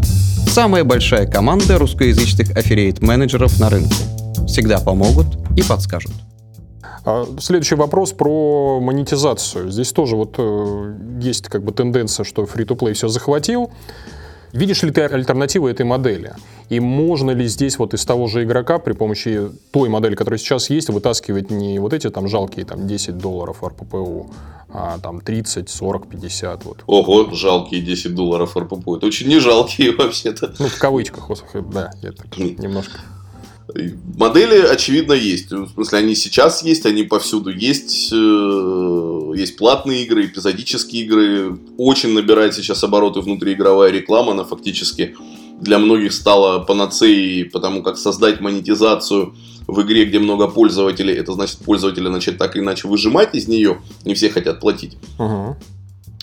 [0.48, 3.96] Самая большая команда русскоязычных аффилиейт-менеджеров на рынке.
[4.46, 6.12] Всегда помогут и подскажут.
[7.06, 9.70] А, следующий вопрос про монетизацию.
[9.70, 13.70] Здесь тоже вот э, есть как бы тенденция, что free-to-play все захватил.
[14.52, 16.34] Видишь ли ты альтернативы этой модели?
[16.68, 20.68] И можно ли здесь вот из того же игрока при помощи той модели, которая сейчас
[20.68, 24.28] есть, вытаскивать не вот эти там жалкие там 10 долларов РППУ,
[24.68, 26.78] а там 30, 40, 50 вот.
[26.88, 28.96] Ого, жалкие 10 долларов РППУ.
[28.96, 30.54] Это очень не жалкие вообще-то.
[30.58, 31.30] Ну, в кавычках,
[31.70, 32.98] да, я так немножко.
[34.16, 35.50] Модели, очевидно, есть.
[35.50, 38.10] В смысле, они сейчас есть, они повсюду есть.
[38.12, 41.58] Э, есть платные игры, эпизодические игры.
[41.76, 44.32] Очень набирает сейчас обороты внутриигровая реклама.
[44.32, 45.16] Она фактически
[45.60, 49.34] для многих стала панацеей, потому как создать монетизацию
[49.66, 53.80] в игре, где много пользователей, это значит пользователи начать так или иначе выжимать из нее.
[54.04, 54.96] Не все хотят платить.
[55.18, 55.56] Угу.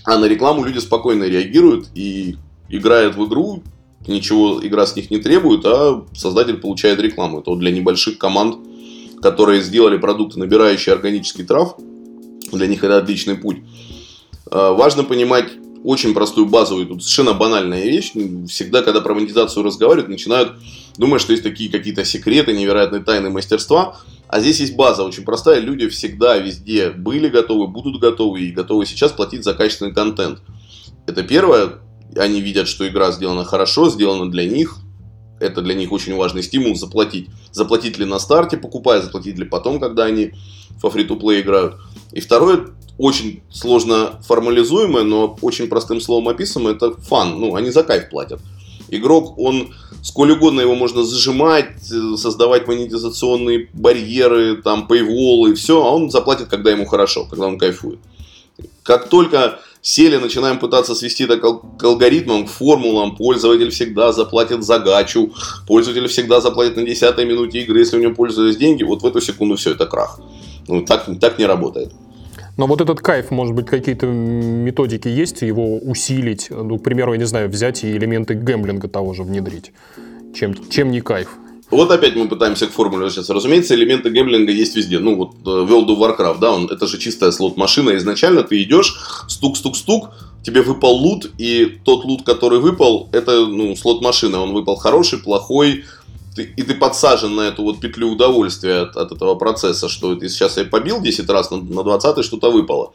[0.06, 2.38] А на рекламу люди спокойно реагируют и
[2.70, 3.64] играют в игру,
[4.08, 7.40] ничего игра с них не требует, а создатель получает рекламу.
[7.40, 8.58] Это вот для небольших команд,
[9.22, 11.78] которые сделали продукты, набирающие органический трав,
[12.52, 13.58] для них это отличный путь.
[14.52, 15.48] А, важно понимать
[15.84, 18.14] очень простую базовую, тут совершенно банальная вещь.
[18.48, 20.54] Всегда, когда про монетизацию разговаривают, начинают
[20.98, 23.98] думать, что есть такие какие-то секреты, невероятные тайны мастерства.
[24.28, 25.60] А здесь есть база очень простая.
[25.60, 30.40] Люди всегда, везде были готовы, будут готовы и готовы сейчас платить за качественный контент.
[31.06, 31.80] Это первое
[32.16, 34.78] они видят, что игра сделана хорошо, сделана для них.
[35.40, 37.30] Это для них очень важный стимул заплатить.
[37.52, 40.32] Заплатить ли на старте, покупая, заплатить ли потом, когда они
[40.82, 41.76] во free-to-play играют.
[42.12, 47.40] И второе, очень сложно формализуемое, но очень простым словом описываемое, это фан.
[47.40, 48.40] Ну, они за кайф платят.
[48.90, 49.74] Игрок, он
[50.04, 56.72] сколь угодно его можно зажимать, создавать монетизационные барьеры, там, пейволы, все, а он заплатит, когда
[56.72, 58.00] ему хорошо, когда он кайфует.
[58.84, 64.80] Как только сели, начинаем пытаться свести это к алгоритмам, к формулам, пользователь всегда заплатит за
[64.80, 65.32] гачу,
[65.68, 69.22] пользователь всегда заплатит на 10 минуте игры, если у него пользуются деньги, вот в эту
[69.22, 70.20] секунду все, это крах.
[70.68, 71.92] Ну, так, так не работает.
[72.56, 76.48] Но вот этот кайф, может быть, какие-то методики есть, его усилить?
[76.50, 79.74] Ну, к примеру, я не знаю, взять и элементы гэмблинга того же внедрить.
[80.34, 81.38] Чем, чем не кайф?
[81.74, 83.34] Вот опять мы пытаемся к формуле возвращаться.
[83.34, 85.00] Разумеется, элементы гэмблинга есть везде.
[85.00, 87.96] Ну, вот э, World of Warcraft, да, он, это же чистая слот-машина.
[87.98, 88.96] Изначально ты идешь,
[89.28, 90.10] стук-стук-стук,
[90.44, 94.42] тебе выпал лут, и тот лут, который выпал, это, ну, слот-машина.
[94.42, 95.84] Он выпал хороший, плохой,
[96.36, 100.30] ты, и ты подсажен на эту вот петлю удовольствия от, от этого процесса, что ты
[100.30, 102.94] сейчас я побил 10 раз, на, на 20 что-то выпало.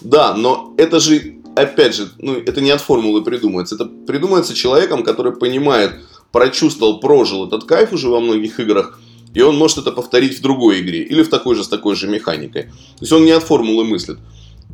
[0.00, 3.74] Да, но это же, опять же, ну, это не от формулы придумывается.
[3.74, 5.92] Это придумывается человеком, который понимает,
[6.34, 8.98] прочувствовал, прожил этот кайф уже во многих играх,
[9.34, 12.08] и он может это повторить в другой игре или в такой же с такой же
[12.08, 12.62] механикой.
[12.64, 14.18] То есть он не от формулы мыслит.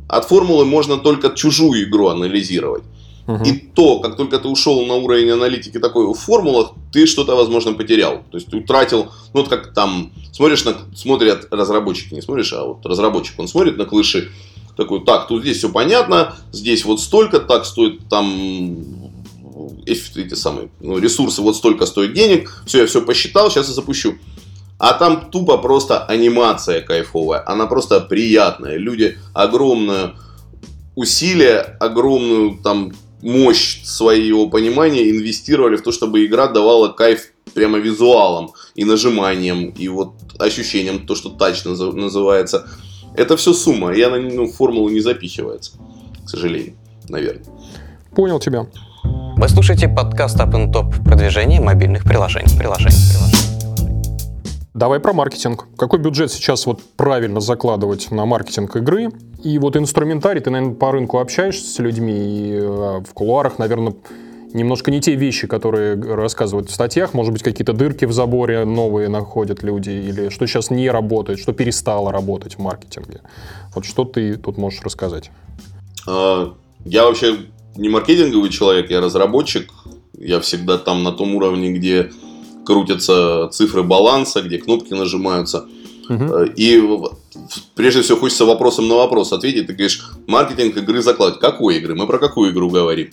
[0.07, 2.81] От формулы можно только чужую игру анализировать.
[3.27, 3.43] Угу.
[3.43, 7.73] И то, как только ты ушел на уровень аналитики такой в формулах, ты что-то, возможно,
[7.73, 8.23] потерял.
[8.31, 12.65] То есть ты утратил, ну вот как там, смотришь на, смотрят разработчики, не смотришь, а
[12.65, 14.31] вот разработчик, он смотрит на клыши,
[14.75, 19.00] такой, так, тут здесь все понятно, здесь вот столько, так стоит там
[19.85, 24.15] эти самые ну, ресурсы, вот столько стоит денег, все, я все посчитал, сейчас я запущу.
[24.77, 28.77] А там тупо просто анимация кайфовая, она просто приятная.
[28.77, 30.15] Люди огромное
[30.95, 38.51] усилие, огромную там мощь своего понимания инвестировали в то, чтобы игра давала кайф прямо визуалом
[38.75, 42.67] и нажиманием, и вот ощущением, то, что тач называется.
[43.15, 45.73] Это все сумма, и она ну, в формулу не запихивается,
[46.25, 46.75] к сожалению,
[47.09, 47.45] наверное.
[48.15, 48.67] Понял тебя.
[49.37, 52.57] Вы слушаете подкаст Up and Top продвижение мобильных приложений.
[52.57, 54.11] приложений, приложений.
[54.73, 55.67] Давай про маркетинг.
[55.77, 59.09] Какой бюджет сейчас вот правильно закладывать на маркетинг игры?
[59.43, 63.95] И вот инструментарий, ты, наверное, по рынку общаешься с людьми, и э, в кулуарах, наверное,
[64.53, 67.13] немножко не те вещи, которые рассказывают в статьях.
[67.13, 71.53] Может быть, какие-то дырки в заборе новые находят люди, или что сейчас не работает, что
[71.53, 73.21] перестало работать в маркетинге.
[73.73, 75.31] Вот что ты тут можешь рассказать?
[76.07, 76.53] А,
[76.85, 77.37] я вообще
[77.75, 79.69] не маркетинговый человек, я разработчик.
[80.17, 82.11] Я всегда там на том уровне, где
[82.65, 85.65] крутятся цифры баланса, где кнопки нажимаются.
[86.09, 86.43] Угу.
[86.55, 86.81] И
[87.75, 89.67] прежде всего хочется вопросом на вопрос ответить.
[89.67, 91.39] Ты говоришь, маркетинг игры закладывать.
[91.39, 91.95] Какой игры?
[91.95, 93.09] Мы про какую игру говорим?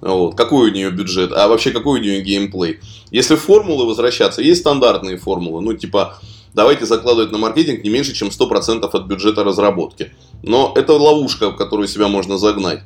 [0.00, 0.36] Вот.
[0.36, 1.32] Какой у нее бюджет?
[1.32, 2.78] А вообще какой у нее геймплей?
[3.10, 5.62] Если формулы возвращаться, есть стандартные формулы.
[5.62, 6.18] Ну, типа,
[6.54, 10.12] давайте закладывать на маркетинг не меньше, чем 100% от бюджета разработки.
[10.42, 12.82] Но это ловушка, в которую себя можно загнать.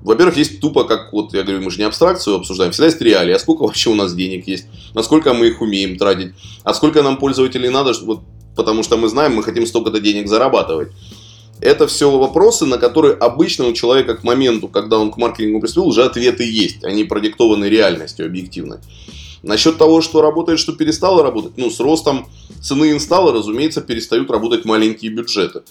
[0.00, 3.32] Во-первых, есть тупо, как вот я говорю, мы же не абстракцию обсуждаем, всегда есть реалии,
[3.32, 6.32] а сколько вообще у нас денег есть, насколько мы их умеем тратить,
[6.64, 8.20] а сколько нам пользователей надо, вот
[8.54, 10.88] потому что мы знаем, мы хотим столько-то денег зарабатывать.
[11.60, 15.88] Это все вопросы, на которые обычно у человека к моменту, когда он к маркетингу приступил,
[15.88, 16.84] уже ответы есть.
[16.84, 18.80] Они продиктованы реальностью объективно.
[19.42, 22.28] Насчет того, что работает, что перестало работать, ну, с ростом
[22.60, 25.62] цены инсталла, разумеется, перестают работать маленькие бюджеты.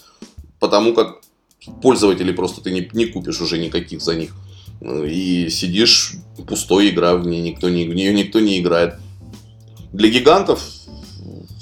[0.58, 1.20] Потому как
[1.82, 4.34] пользователей просто ты не, не купишь уже никаких за них.
[4.82, 6.14] И сидишь,
[6.46, 8.96] пустой игра, в, ней никто не, в нее никто не играет.
[9.92, 10.62] Для гигантов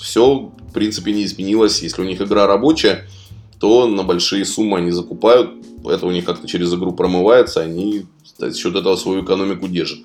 [0.01, 1.83] все принципе не изменилось.
[1.83, 3.09] Если у них игра рабочая,
[3.59, 5.53] то на большие суммы они закупают,
[5.87, 8.05] это у них как-то через игру промывается, они
[8.37, 10.01] за счет этого свою экономику держат.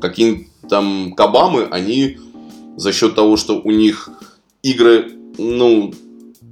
[0.00, 2.18] Какие там кабамы, они
[2.76, 4.10] за счет того, что у них
[4.62, 5.92] игры, ну,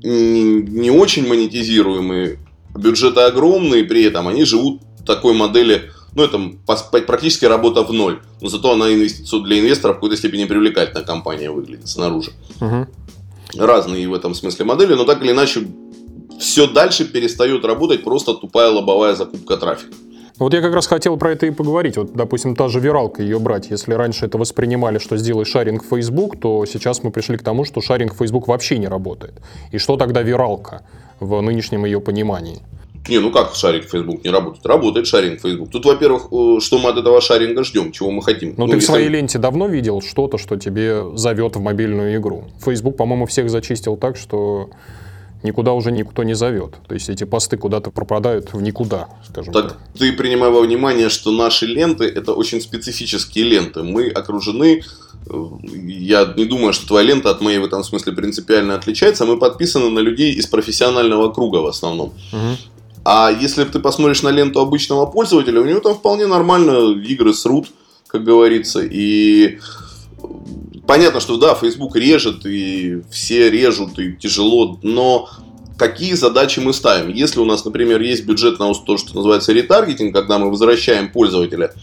[0.02, 2.38] не очень монетизируемые,
[2.78, 6.40] бюджеты огромные, при этом они живут в такой модели, ну, это
[7.06, 8.20] практически работа в ноль.
[8.40, 12.32] Но зато она инвестицию для инвесторов в какой-то степени привлекательная компания выглядит снаружи.
[12.60, 12.86] Угу
[13.56, 15.66] разные в этом смысле модели, но так или иначе
[16.38, 19.94] все дальше перестает работать просто тупая лобовая закупка трафика.
[20.38, 21.96] Вот я как раз хотел про это и поговорить.
[21.96, 23.70] Вот, допустим, та же виралка ее брать.
[23.70, 27.64] Если раньше это воспринимали, что сделай шаринг в Facebook, то сейчас мы пришли к тому,
[27.64, 29.34] что шаринг в Facebook вообще не работает.
[29.72, 30.82] И что тогда виралка
[31.20, 32.58] в нынешнем ее понимании?
[33.08, 34.66] Не, ну как шаринг Facebook не работает?
[34.66, 35.70] Работает шаринг Facebook.
[35.70, 38.54] Тут, во-первых, э, что мы от этого шаринга ждем, чего мы хотим.
[38.56, 42.44] Но ну, ты в своей ленте давно видел что-то, что тебе зовет в мобильную игру?
[42.62, 44.68] Facebook, по-моему, всех зачистил так, что
[45.42, 46.74] никуда уже никто не зовет.
[46.86, 49.68] То есть эти посты куда-то пропадают в никуда, скажем так.
[49.68, 53.82] Так ты принимай во внимание, что наши ленты это очень специфические ленты.
[53.82, 54.82] Мы окружены
[55.30, 55.44] э,
[55.86, 59.24] я не думаю, что твоя лента от моей в этом смысле принципиально отличается.
[59.24, 62.12] Мы подписаны на людей из профессионального круга в основном.
[62.32, 62.56] Угу.
[63.04, 67.68] А если ты посмотришь на ленту обычного пользователя, у него там вполне нормально игры срут.
[68.06, 69.58] как говорится, и
[70.88, 75.28] понятно, что да, Facebook режет, и все режут, и тяжело, но
[75.76, 77.12] какие задачи мы ставим?
[77.12, 81.74] Если у нас, например, есть бюджет на то, что называется ретаргетинг, когда мы возвращаем пользователя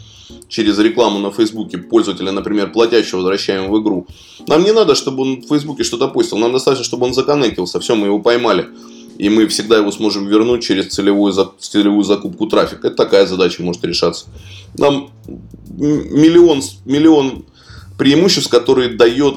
[0.49, 4.07] через рекламу на Фейсбуке, пользователя, например, платящего возвращаем в игру,
[4.47, 7.95] нам не надо, чтобы он в Фейсбуке что-то постил, нам достаточно, чтобы он законнектился, все,
[7.95, 8.67] мы его поймали.
[9.17, 12.87] И мы всегда его сможем вернуть через целевую, целевую закупку трафика.
[12.87, 14.25] Это такая задача может решаться.
[14.77, 15.09] Нам
[15.77, 17.45] миллион, миллион
[17.97, 19.35] преимуществ, которые дает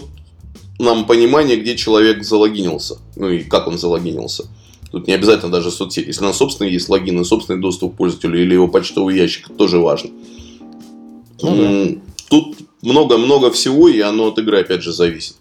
[0.78, 2.98] нам понимание, где человек залогинился.
[3.16, 4.44] Ну и как он залогинился.
[4.90, 6.06] Тут не обязательно даже соцсеть.
[6.06, 9.46] Если у нас собственный есть логин и собственный доступ к пользователю или его почтовый ящик,
[9.46, 10.10] это тоже важно.
[11.42, 12.00] Ну, да.
[12.30, 15.36] Тут много-много всего, и оно от игры опять же зависит.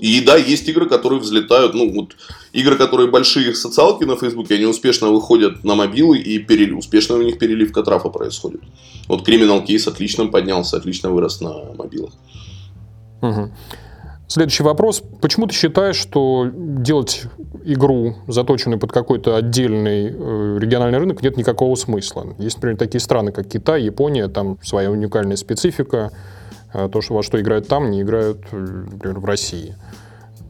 [0.00, 1.74] И да, есть игры, которые взлетают.
[1.74, 2.16] Ну, вот
[2.52, 6.72] игры, которые большие социалки на Фейсбуке, они успешно выходят на мобилы, и перели...
[6.72, 8.60] успешно у них переливка трафа происходит.
[9.08, 12.12] Вот Criminal Case отлично поднялся, отлично вырос на мобилах.
[13.22, 13.50] Угу.
[14.28, 15.02] Следующий вопрос.
[15.20, 17.22] Почему ты считаешь, что делать
[17.64, 22.34] игру, заточенную под какой-то отдельный э, региональный рынок, нет никакого смысла?
[22.38, 26.10] Есть, например, такие страны, как Китай, Япония, там своя уникальная специфика.
[26.76, 29.74] Э, то, что во что играют там, не играют, э, например, в России.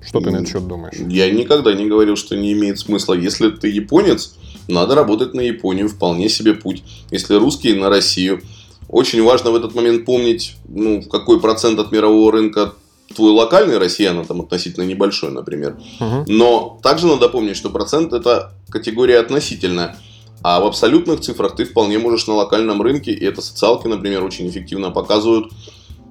[0.04, 0.96] Что ты на этот счет думаешь?
[1.08, 3.14] Я никогда не говорил, что не имеет смысла.
[3.14, 4.36] Если ты японец,
[4.68, 6.82] надо работать на Японию, вполне себе путь.
[7.10, 8.42] Если русский, на Россию.
[8.88, 12.74] Очень важно в этот момент помнить, ну, какой процент от мирового рынка
[13.14, 15.76] твой локальный россиян, там относительно небольшой, например.
[16.00, 16.24] Угу.
[16.26, 19.96] Но также надо помнить, что процент это категория относительная.
[20.42, 24.48] А в абсолютных цифрах ты вполне можешь на локальном рынке, и это социалки, например, очень
[24.48, 25.52] эффективно показывают,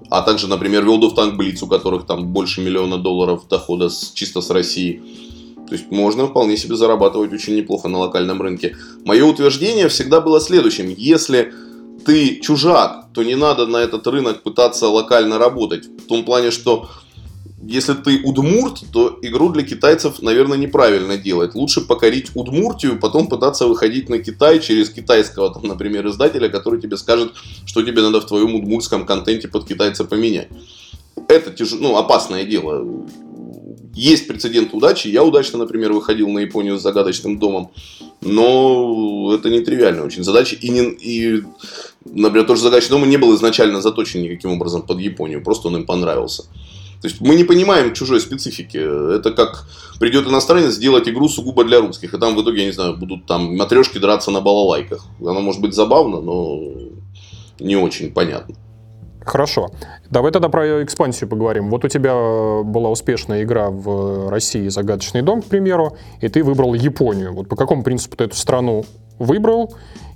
[0.10, 4.12] а также, например, World of Tank Blitz, у которых там больше миллиона долларов дохода с,
[4.14, 5.02] чисто с России.
[5.68, 8.78] То есть можно вполне себе зарабатывать очень неплохо на локальном рынке.
[9.04, 10.94] Мое утверждение всегда было следующим.
[10.96, 11.54] Если
[12.06, 15.88] ты чужак, то не надо на этот рынок пытаться локально работать.
[15.88, 16.88] В том плане, что
[17.64, 21.56] если ты удмурт, то игру для китайцев, наверное, неправильно делать.
[21.56, 26.98] Лучше покорить Удмуртию, потом пытаться выходить на Китай через китайского, там, например, издателя, который тебе
[26.98, 27.34] скажет,
[27.66, 30.50] что тебе надо в твоем удмуртском контенте под китайца поменять.
[31.28, 31.72] Это тяж...
[31.72, 32.86] ну, опасное дело.
[33.94, 35.08] Есть прецедент удачи.
[35.08, 37.72] Я удачно, например, выходил на Японию с загадочным домом.
[38.22, 40.58] Но это не тривиальная очень задача.
[40.58, 41.44] И, не, и
[42.04, 45.42] например, тоже загадочный дом не был изначально заточен никаким образом под Японию.
[45.42, 46.44] Просто он им понравился.
[47.06, 48.78] То есть мы не понимаем чужой специфики.
[48.78, 49.68] Это как
[50.00, 52.16] придет иностранец сделать игру сугубо для русских.
[52.16, 55.06] И там в итоге, я не знаю, будут там матрешки драться на балалайках.
[55.20, 56.60] Оно может быть забавно, но
[57.60, 58.56] не очень понятно.
[59.24, 59.70] Хорошо.
[60.10, 61.70] Давай тогда про экспансию поговорим.
[61.70, 62.16] Вот у тебя
[62.64, 67.36] была успешная игра в России «Загадочный дом», к примеру, и ты выбрал Японию.
[67.36, 68.84] Вот по какому принципу ты эту страну
[69.20, 69.76] выбрал?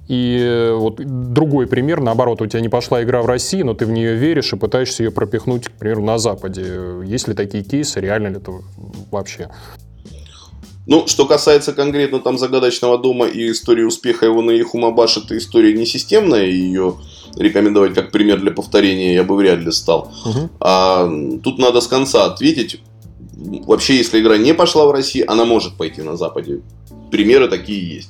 [0.09, 3.91] И вот другой пример, наоборот, у тебя не пошла игра в России, но ты в
[3.91, 6.65] нее веришь и пытаешься ее пропихнуть, к примеру, на Западе.
[7.05, 8.53] Есть ли такие кейсы, реально ли это
[9.11, 9.49] вообще?
[10.87, 15.73] Ну, что касается конкретно там загадочного дома и истории успеха его на Ихумабаш, это история
[15.73, 16.95] не системная, и ее
[17.37, 20.11] рекомендовать как пример для повторения я бы вряд ли стал.
[20.25, 20.49] Угу.
[20.59, 21.07] А,
[21.43, 22.81] тут надо с конца ответить.
[23.35, 26.61] Вообще, если игра не пошла в России, она может пойти на Западе.
[27.11, 28.09] Примеры такие есть.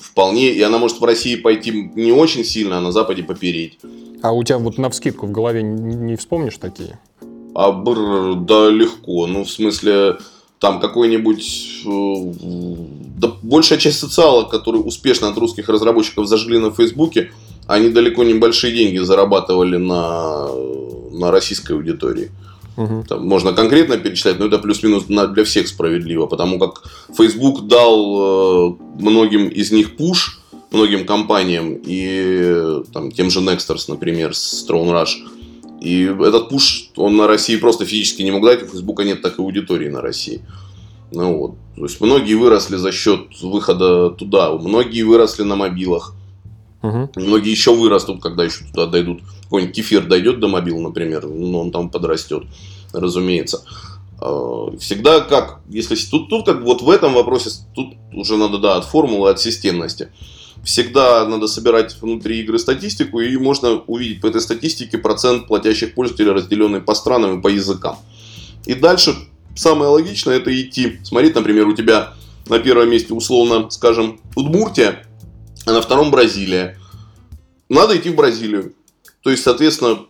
[0.00, 3.78] Вполне, и она может в России пойти не очень сильно, а на Западе попереть.
[4.22, 6.98] А у тебя вот на вскидку в голове не, вспомнишь такие?
[7.54, 9.26] А, бр, да, легко.
[9.26, 10.18] Ну, в смысле,
[10.58, 11.82] там какой-нибудь...
[11.86, 12.34] Э,
[13.18, 17.30] да, большая часть социалок, которые успешно от русских разработчиков зажгли на Фейсбуке,
[17.66, 20.48] они далеко не большие деньги зарабатывали на,
[21.12, 22.30] на российской аудитории.
[22.76, 23.04] Угу.
[23.08, 26.82] Там можно конкретно перечислять, но это плюс-минус для всех справедливо, потому как
[27.16, 34.34] Facebook дал э, многим из них пуш, многим компаниям, и там, тем же Nexters, например,
[34.34, 35.80] с Throne Rush.
[35.80, 39.44] И этот пуш, он на России просто физически не мог дать, у Facebook нет такой
[39.44, 40.42] аудитории на России.
[41.12, 41.54] Ну вот.
[41.76, 46.14] То есть многие выросли за счет выхода туда, многие выросли на мобилах.
[46.82, 47.10] Угу.
[47.16, 49.22] Многие еще вырастут, когда еще туда дойдут.
[49.44, 52.44] Какой-нибудь кефир дойдет до мобил, например, ну, он там подрастет,
[52.92, 53.62] разумеется.
[54.20, 58.76] А, всегда как, если тут, тут как вот в этом вопросе, тут уже надо, да,
[58.76, 60.10] от формулы, от системности.
[60.64, 66.32] Всегда надо собирать внутри игры статистику, и можно увидеть по этой статистике процент платящих пользователей,
[66.32, 67.98] разделенный по странам и по языкам.
[68.64, 69.14] И дальше
[69.54, 72.14] самое логичное это идти, смотреть, например, у тебя
[72.48, 75.05] на первом месте условно, скажем, Удмуртия,
[75.66, 76.78] а на втором Бразилия.
[77.68, 78.72] Надо идти в Бразилию.
[79.22, 80.06] То есть, соответственно,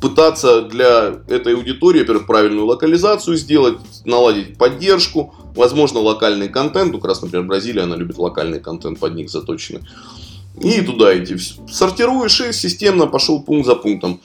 [0.00, 6.92] пытаться для этой аудитории, во-первых, правильную локализацию сделать, наладить поддержку, возможно, локальный контент.
[6.92, 9.82] Ну, как раз, например, Бразилия, она любит локальный контент под них заточенный.
[10.60, 11.36] И туда идти.
[11.70, 14.20] Сортируешь и системно пошел пункт за пунктом.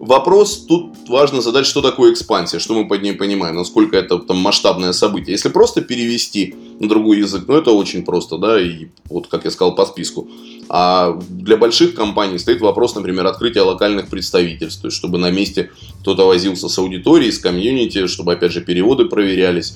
[0.00, 4.38] Вопрос тут важно задать, что такое экспансия, что мы под ней понимаем, насколько это там
[4.38, 5.32] масштабное событие.
[5.32, 9.50] Если просто перевести на другой язык, ну это очень просто, да, и вот как я
[9.50, 10.26] сказал по списку.
[10.70, 15.70] А для больших компаний стоит вопрос, например, открытия локальных представительств, то есть чтобы на месте
[16.00, 19.74] кто-то возился с аудиторией, с комьюнити, чтобы опять же переводы проверялись.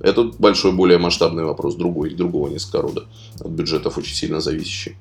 [0.00, 3.04] Это большой, более масштабный вопрос, другой, другого несколько рода,
[3.38, 4.96] от бюджетов очень сильно зависящий.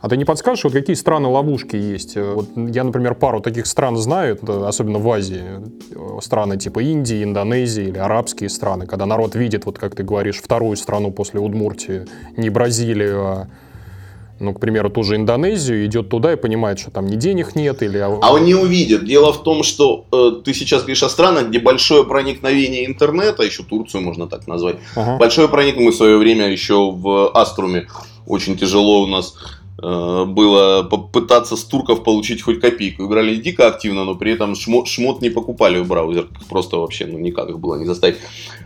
[0.00, 2.16] А ты не подскажешь, вот какие страны ловушки есть?
[2.16, 5.42] Вот я, например, пару таких стран знаю, особенно в Азии.
[6.20, 10.76] Страны типа Индии, Индонезии или арабские страны, когда народ видит, вот как ты говоришь, вторую
[10.76, 13.48] страну после Удмуртии, не Бразилию, а
[14.40, 17.82] ну, к примеру, ту же Индонезию, идет туда и понимает, что там ни денег нет
[17.82, 17.98] или...
[17.98, 19.04] А он не увидит.
[19.04, 23.64] Дело в том, что э, ты сейчас говоришь о странах, где большое проникновение интернета, еще
[23.64, 25.16] Турцию можно так назвать, ага.
[25.16, 27.88] большое проникновение, мы в свое время еще в Аструме
[28.26, 33.06] очень тяжело у нас Э, было попытаться с турков получить хоть копейку.
[33.06, 36.28] Играли дико активно, но при этом шмот, шмот не покупали в браузер.
[36.48, 38.16] Просто вообще, ну никак их было не заставить.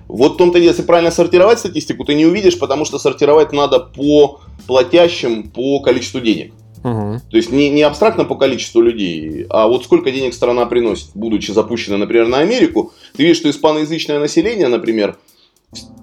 [0.08, 3.78] Вот в том-то дело, если правильно сортировать статистику, ты не увидишь, потому что сортировать надо
[3.78, 6.52] по платящим, по количеству денег.
[6.84, 7.20] Угу.
[7.30, 11.50] То есть не, не абстрактно по количеству людей, а вот сколько денег страна приносит, будучи
[11.50, 12.92] запущена, например, на Америку.
[13.16, 15.16] Ты видишь, что испаноязычное население, например,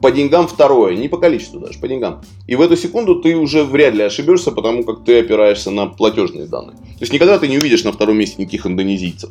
[0.01, 2.21] по деньгам второе, не по количеству даже, по деньгам.
[2.47, 6.47] И в эту секунду ты уже вряд ли ошибешься, потому как ты опираешься на платежные
[6.47, 6.75] данные.
[6.77, 9.29] То есть никогда ты не увидишь на втором месте никаких индонезийцев.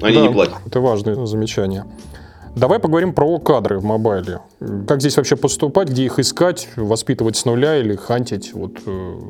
[0.00, 0.56] Они да, не платят.
[0.66, 1.84] Это важное замечание.
[2.56, 4.40] Давай поговорим про кадры в мобайле.
[4.86, 8.52] Как здесь вообще поступать, где их искать, воспитывать с нуля или хантить?
[8.52, 9.20] Вот, э,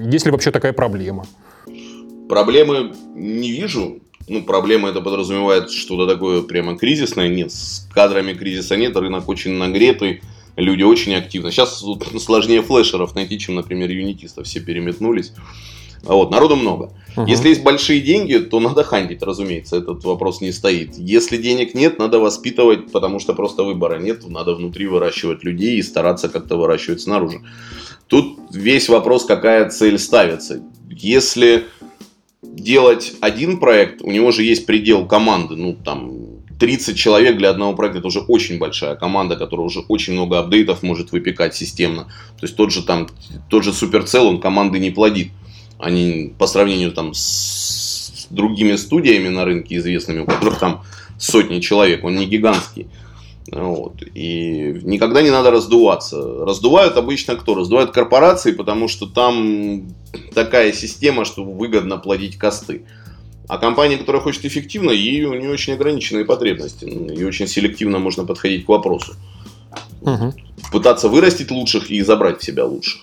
[0.00, 1.24] есть ли вообще такая проблема?
[2.28, 7.28] Проблемы не вижу ну, проблема это подразумевает что-то такое прямо кризисное.
[7.28, 10.22] Нет, с кадрами кризиса нет, рынок очень нагретый,
[10.56, 11.50] люди очень активны.
[11.50, 14.46] Сейчас вот, сложнее флешеров найти, чем, например, юнитистов.
[14.46, 15.32] Все переметнулись.
[16.06, 16.92] А вот, народу много.
[17.16, 17.26] Угу.
[17.26, 20.98] Если есть большие деньги, то надо хантить, разумеется, этот вопрос не стоит.
[20.98, 25.82] Если денег нет, надо воспитывать, потому что просто выбора нет, надо внутри выращивать людей и
[25.82, 27.40] стараться как-то выращивать снаружи.
[28.06, 30.62] Тут весь вопрос, какая цель ставится.
[30.90, 31.64] Если
[32.56, 37.74] делать один проект, у него же есть предел команды, ну там 30 человек для одного
[37.74, 42.04] проекта это уже очень большая команда, которая уже очень много апдейтов может выпекать системно.
[42.38, 43.08] То есть тот же там,
[43.50, 45.28] тот же Supercell, он команды не плодит.
[45.78, 50.84] Они по сравнению там с другими студиями на рынке известными, у которых там
[51.18, 52.86] сотни человек, он не гигантский.
[53.50, 54.02] Вот.
[54.14, 56.44] И никогда не надо раздуваться.
[56.44, 57.54] Раздувают обычно кто?
[57.54, 59.94] Раздувают корпорации, потому что там
[60.34, 62.84] такая система, что выгодно платить косты.
[63.46, 66.86] А компания, которая хочет эффективно, ей у нее очень ограниченные потребности.
[66.86, 69.14] И очень селективно можно подходить к вопросу.
[70.00, 70.34] Угу.
[70.72, 73.02] Пытаться вырастить лучших и забрать в себя лучших.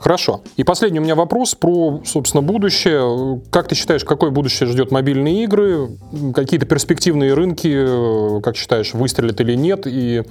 [0.00, 0.40] Хорошо.
[0.56, 3.42] И последний у меня вопрос про, собственно, будущее.
[3.50, 5.90] Как ты считаешь, какое будущее ждет мобильные игры?
[6.34, 9.86] Какие-то перспективные рынки, как считаешь, выстрелят или нет?
[9.86, 10.22] И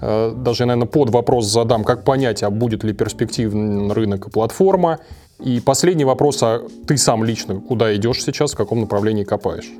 [0.00, 5.00] э, даже, наверное, под вопрос задам, как понять, а будет ли перспективный рынок и платформа?
[5.38, 9.70] И последний вопрос, а ты сам лично куда идешь сейчас, в каком направлении копаешь?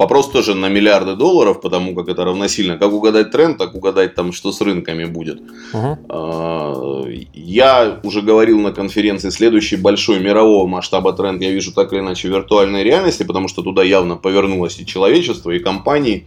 [0.00, 2.78] Вопрос тоже на миллиарды долларов, потому как это равносильно.
[2.78, 5.42] Как угадать тренд, так угадать там, что с рынками будет.
[5.74, 7.28] Uh-huh.
[7.34, 12.28] Я уже говорил на конференции, следующий большой мирового масштаба тренд я вижу так или иначе
[12.28, 16.26] в виртуальной реальности, потому что туда явно повернулось и человечество, и компании.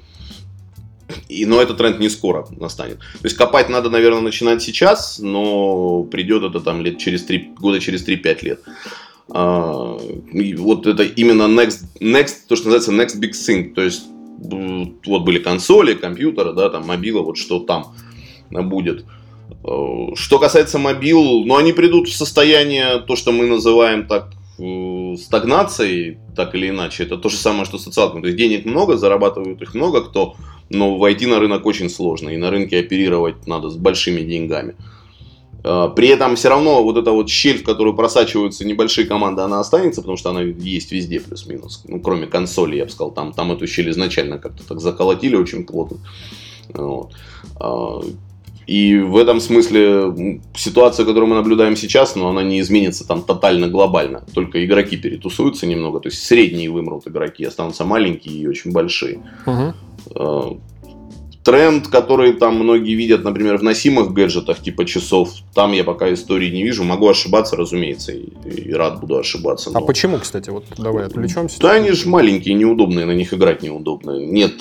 [1.28, 3.00] И, но этот тренд не скоро настанет.
[3.00, 7.80] То есть копать надо, наверное, начинать сейчас, но придет это там лет через 3, года
[7.80, 8.60] через 3-5 лет.
[9.30, 9.98] А,
[10.58, 13.74] вот это именно next, next, то, что называется next big thing.
[13.74, 14.04] То есть
[14.38, 17.94] вот были консоли, компьютеры, да, там мобила, вот что там
[18.50, 19.06] будет.
[19.64, 25.16] А, что касается мобил, ну они придут в состояние, то, что мы называем так э,
[25.18, 27.04] стагнацией, так или иначе.
[27.04, 28.20] Это то же самое, что социалка.
[28.20, 30.36] То есть денег много, зарабатывают их много кто,
[30.70, 32.30] но войти на рынок очень сложно.
[32.30, 34.76] И на рынке оперировать надо с большими деньгами.
[34.80, 34.93] А,
[35.64, 40.02] при этом все равно вот эта вот щель, в которую просачиваются небольшие команды, она останется,
[40.02, 41.84] потому что она есть везде плюс-минус.
[41.88, 45.66] Ну, кроме консоли, я бы сказал, там, там эту щель изначально как-то так заколотили очень
[45.66, 45.98] плотно.
[46.74, 47.14] Вот.
[47.62, 48.02] А,
[48.68, 53.22] и в этом смысле ситуация, которую мы наблюдаем сейчас, но ну, она не изменится там
[53.22, 54.26] тотально глобально.
[54.34, 56.02] Только игроки перетусуются немного.
[56.02, 59.22] То есть средние вымрут игроки, останутся маленькие и очень большие.
[59.46, 60.60] Угу
[61.44, 66.50] тренд, который там многие видят, например, в носимых гаджетах типа часов, там я пока истории
[66.50, 66.84] не вижу.
[66.84, 69.70] Могу ошибаться, разумеется, и, и рад буду ошибаться.
[69.70, 69.80] А но...
[69.80, 71.60] А почему, кстати, вот давай отвлечемся?
[71.60, 74.12] Да, они же маленькие, неудобные, на них играть неудобно.
[74.12, 74.54] Нет,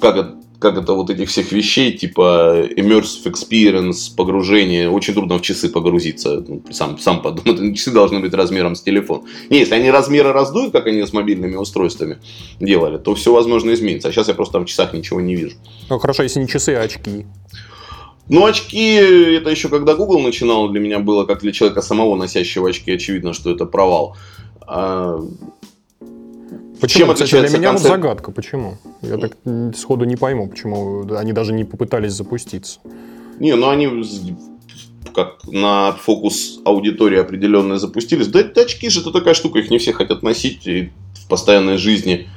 [0.00, 5.70] как как это, вот этих всех вещей, типа immersive experience, погружение, очень трудно в часы
[5.70, 6.44] погрузиться.
[6.46, 9.24] Ну, сам, сам подумай, часы должны быть размером с телефон.
[9.48, 12.18] Не, если они размеры раздуют, как они с мобильными устройствами
[12.60, 14.08] делали, то все возможно изменится.
[14.08, 15.56] А сейчас я просто там в часах ничего не вижу.
[15.88, 17.24] Ну хорошо, если не часы, а очки.
[18.28, 22.68] Ну, очки, это еще когда Google начинал, для меня было, как для человека самого носящего
[22.68, 24.16] очки, очевидно, что это провал.
[26.80, 27.06] Почему?
[27.06, 27.72] Чем Кстати, для меня концепт...
[27.72, 28.32] вот загадка.
[28.32, 28.78] Почему?
[29.02, 29.36] Я так
[29.76, 32.80] сходу не пойму, почему они даже не попытались запуститься.
[33.38, 33.88] Не, ну они
[35.14, 38.28] как на фокус аудитории определенные запустились.
[38.28, 42.28] Да очки же это такая штука, их не все хотят носить в постоянной жизни.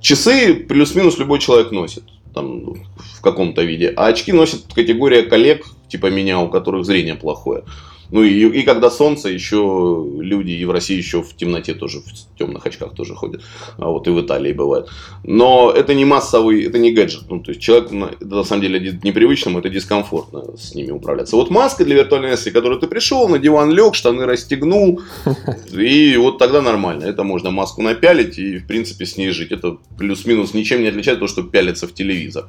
[0.00, 3.92] Часы плюс-минус любой человек носит там, в каком-то виде.
[3.96, 7.64] А очки носит категория коллег, типа меня, у которых зрение плохое.
[8.12, 12.38] Ну и, и когда солнце, еще люди и в России еще в темноте тоже, в
[12.38, 13.42] темных очках тоже ходят.
[13.78, 14.88] А вот и в Италии бывает.
[15.24, 17.24] Но это не массовый, это не гаджет.
[17.28, 21.36] Ну, то есть человек, это на самом деле непривычному, это дискомфортно с ними управляться.
[21.36, 25.00] Вот маска для виртуальной реальности, которую ты пришел, на диван лег, штаны расстегнул,
[25.72, 27.04] и вот тогда нормально.
[27.04, 29.52] Это можно маску напялить и, в принципе, с ней жить.
[29.52, 32.46] Это плюс-минус ничем не отличает то, что пялится в телевизор.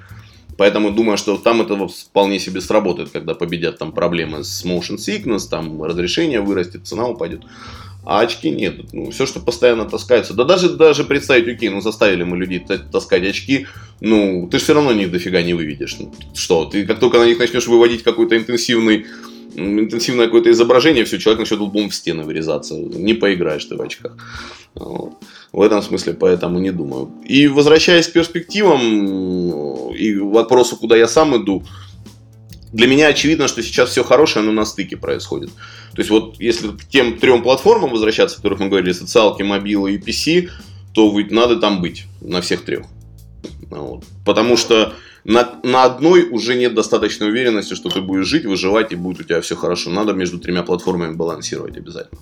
[0.61, 5.49] Поэтому думаю, что там это вполне себе сработает, когда победят там проблемы с motion sickness,
[5.49, 7.41] там разрешение вырастет, цена упадет.
[8.05, 8.93] А очки нет.
[8.93, 10.35] Ну, все, что постоянно таскается.
[10.35, 13.65] Да даже, даже представить, окей, ну заставили мы людей таскать очки,
[14.01, 15.97] ну, ты же все равно них дофига не выведешь.
[15.99, 19.07] Ну, что, ты как только на них начнешь выводить какой-то интенсивный
[19.55, 22.75] интенсивное какое-то изображение, все, человек начнет лбом в стены вырезаться.
[22.75, 24.17] Не поиграешь ты в очках.
[24.75, 25.13] Вот.
[25.51, 27.11] В этом смысле поэтому не думаю.
[27.25, 31.63] И возвращаясь к перспективам и вопросу, куда я сам иду,
[32.71, 35.49] для меня очевидно, что сейчас все хорошее, оно на стыке происходит.
[35.93, 39.93] То есть вот если к тем трем платформам возвращаться, о которых мы говорили, социалки, мобилы
[39.93, 40.49] и PC,
[40.93, 42.85] то надо там быть на всех трех.
[43.69, 44.05] Вот.
[44.25, 44.93] Потому что
[45.23, 49.23] на, на одной уже нет достаточной уверенности, что ты будешь жить, выживать и будет у
[49.23, 49.89] тебя все хорошо.
[49.89, 52.19] Надо между тремя платформами балансировать обязательно.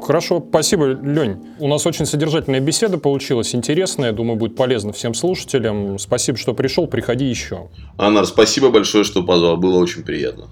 [0.00, 1.36] Хорошо, спасибо, Лень.
[1.58, 4.12] У нас очень содержательная беседа получилась, интересная.
[4.12, 5.98] Думаю, будет полезно всем слушателям.
[5.98, 6.86] Спасибо, что пришел.
[6.86, 7.68] Приходи еще.
[7.96, 9.56] Анар, спасибо большое, что позвал.
[9.56, 10.46] Было очень приятно.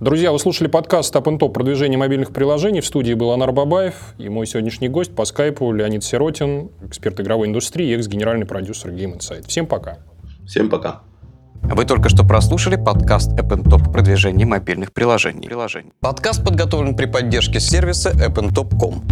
[0.00, 2.80] Друзья, вы слушали подкаст Up Top продвижение мобильных приложений.
[2.80, 7.48] В студии был Анар Бабаев и мой сегодняшний гость по скайпу Леонид Сиротин, эксперт игровой
[7.48, 9.46] индустрии и экс-генеральный продюсер Game Insight.
[9.46, 9.98] Всем пока.
[10.46, 11.02] Всем пока.
[11.62, 15.48] Вы только что прослушали подкаст App Top продвижение мобильных приложений.
[16.00, 19.02] Подкаст подготовлен при поддержке сервиса appntop.com.